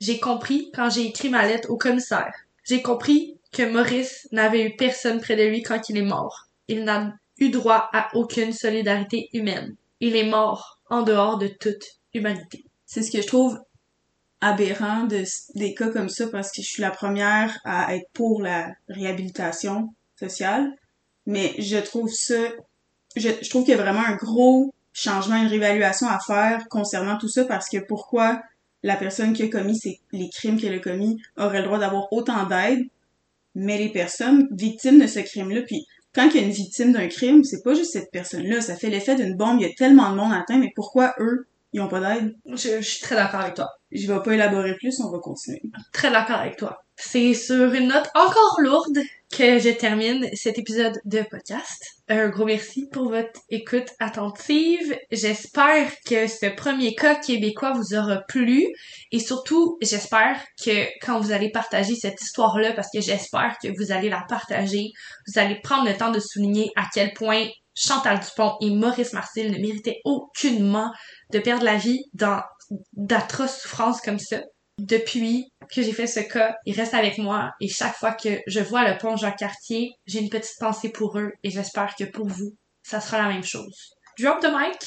[0.00, 2.34] J'ai compris quand j'ai écrit ma lettre au commissaire.
[2.64, 6.46] J'ai compris que Maurice n'avait eu personne près de lui quand il est mort.
[6.66, 9.76] Il n'a eu droit à aucune solidarité humaine.
[10.00, 11.84] Il est mort en dehors de toute
[12.14, 12.64] humanité.
[12.86, 13.60] C'est ce que je trouve
[14.42, 15.22] aberrant de
[15.54, 19.94] des cas comme ça parce que je suis la première à être pour la réhabilitation
[20.18, 20.70] sociale,
[21.26, 22.34] mais je trouve ça,
[23.16, 27.16] je, je trouve qu'il y a vraiment un gros changement, une réévaluation à faire concernant
[27.16, 28.42] tout ça parce que pourquoi
[28.82, 32.12] la personne qui a commis ces, les crimes qu'elle a commis aurait le droit d'avoir
[32.12, 32.84] autant d'aide,
[33.54, 37.06] mais les personnes victimes de ce crime-là, puis quand il y a une victime d'un
[37.06, 40.10] crime, c'est pas juste cette personne-là, ça fait l'effet d'une bombe, il y a tellement
[40.10, 42.34] de monde atteint, mais pourquoi eux, ils ont pas d'aide?
[42.46, 43.70] Je, je suis très d'accord avec toi.
[43.90, 45.62] Je vais pas élaborer plus, on va continuer.
[45.92, 46.82] Très d'accord avec toi.
[46.96, 48.98] C'est sur une note encore lourde
[49.32, 51.82] que je termine cet épisode de podcast.
[52.08, 54.94] Un gros merci pour votre écoute attentive.
[55.10, 58.66] J'espère que ce premier cas québécois vous aura plu
[59.10, 63.90] et surtout, j'espère que quand vous allez partager cette histoire-là, parce que j'espère que vous
[63.90, 64.92] allez la partager,
[65.26, 69.50] vous allez prendre le temps de souligner à quel point Chantal Dupont et Maurice Marcel
[69.50, 70.92] ne méritaient aucunement
[71.32, 72.40] de perdre la vie dans
[72.92, 74.40] d'atroces souffrances comme ça.
[74.78, 78.60] Depuis que j'ai fait ce cas, ils restent avec moi et chaque fois que je
[78.60, 82.56] vois le pont Jacques-Cartier, j'ai une petite pensée pour eux et j'espère que pour vous,
[82.82, 83.94] ça sera la même chose.
[84.18, 84.78] Drop the mic.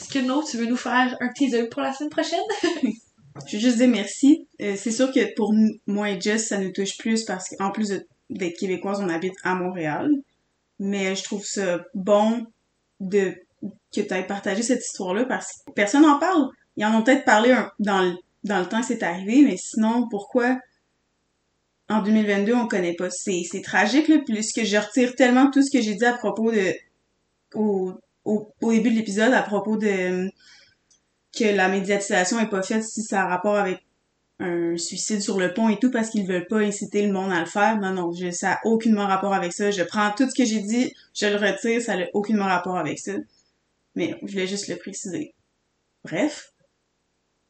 [0.00, 2.38] Est-ce que No, tu veux nous faire un teaser pour la semaine prochaine?
[3.46, 4.48] Je veux juste dire merci.
[4.62, 5.52] Euh, c'est sûr que pour
[5.86, 7.92] moi et Jess, ça nous touche plus parce qu'en plus
[8.30, 10.08] d'être québécoise, on habite à Montréal.
[10.78, 12.46] Mais je trouve ça bon
[13.00, 16.48] de que tu aies partagé cette histoire-là parce que personne n'en parle.
[16.76, 18.14] Ils en ont peut-être parlé dans, le,
[18.44, 20.58] dans le temps que c'est arrivé, mais sinon, pourquoi
[21.88, 23.10] en 2022, on connaît pas?
[23.10, 26.50] C'est, c'est tragique, là, puisque je retire tellement tout ce que j'ai dit à propos
[26.50, 26.74] de...
[27.54, 27.92] au,
[28.24, 30.28] au, au début de l'épisode, à propos de
[31.36, 33.85] que la médiatisation est pas faite si ça a rapport avec
[34.38, 37.40] un suicide sur le pont et tout parce qu'ils veulent pas inciter le monde à
[37.40, 37.78] le faire.
[37.78, 39.70] Non, non, je, ça a aucunement rapport avec ça.
[39.70, 42.98] Je prends tout ce que j'ai dit, je le retire, ça n'a aucunement rapport avec
[42.98, 43.12] ça.
[43.94, 45.34] Mais je voulais juste le préciser.
[46.04, 46.52] Bref.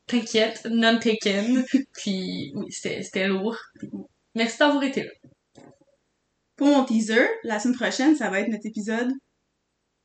[0.07, 1.65] T'inquiète, non taken.
[1.95, 3.59] Puis oui, c'était lourd.
[4.35, 5.11] Merci d'avoir été là.
[6.55, 9.13] Pour mon teaser, la semaine prochaine, ça va être notre épisode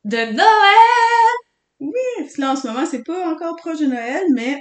[0.04, 1.32] de Noël!
[1.78, 4.58] Oui, parce que là en ce moment, c'est pas encore proche de Noël, mais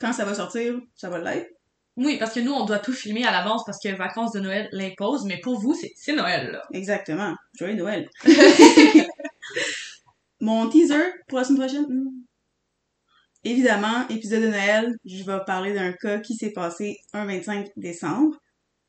[0.00, 1.55] quand ça va sortir, ça va l'être.
[1.96, 4.68] Oui, parce que nous, on doit tout filmer à l'avance parce que vacances de Noël
[4.72, 6.62] l'imposent, mais pour vous, c'est Noël, là.
[6.72, 7.34] Exactement.
[7.58, 8.10] Joyeux Noël.
[10.40, 11.86] Mon teaser pour la semaine prochaine?
[11.88, 12.26] Hmm.
[13.44, 18.36] Évidemment, épisode de Noël, je vais parler d'un cas qui s'est passé un 25 décembre.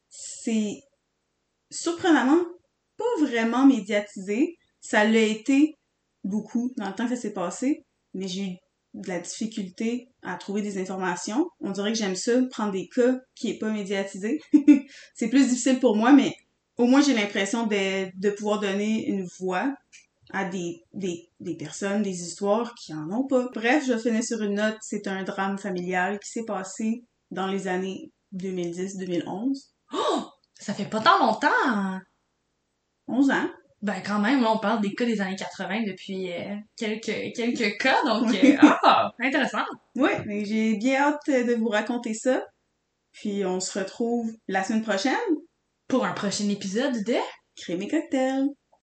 [0.10, 0.82] C'est
[1.70, 2.44] surprenamment
[2.98, 4.58] pas vraiment médiatisé.
[4.82, 5.78] Ça l'a été
[6.24, 8.56] beaucoup dans le temps que ça s'est passé, mais j'ai eu
[8.98, 11.50] de la difficulté à trouver des informations.
[11.62, 14.42] On dirait que j'aime ça, prendre des cas qui est pas médiatisé.
[15.14, 16.34] c'est plus difficile pour moi, mais
[16.78, 19.74] au moins j'ai l'impression de, de pouvoir donner une voix
[20.32, 23.50] à des, des, des personnes, des histoires qui en ont pas.
[23.54, 24.78] Bref, je finis sur une note.
[24.82, 29.70] C'est un drame familial qui s'est passé dans les années 2010-2011.
[29.94, 30.24] Oh!
[30.60, 32.00] Ça fait pas tant longtemps!
[33.08, 33.50] 11 ans.
[33.82, 37.78] Ben quand même, là, on parle des cas des années 80 depuis euh, quelques, quelques
[37.78, 39.64] cas, donc euh, ah, intéressant.
[39.96, 42.44] Oui, mais j'ai bien hâte de vous raconter ça.
[43.12, 45.14] Puis on se retrouve la semaine prochaine
[45.88, 47.16] pour un prochain épisode de
[47.56, 48.48] Crème et cocktail.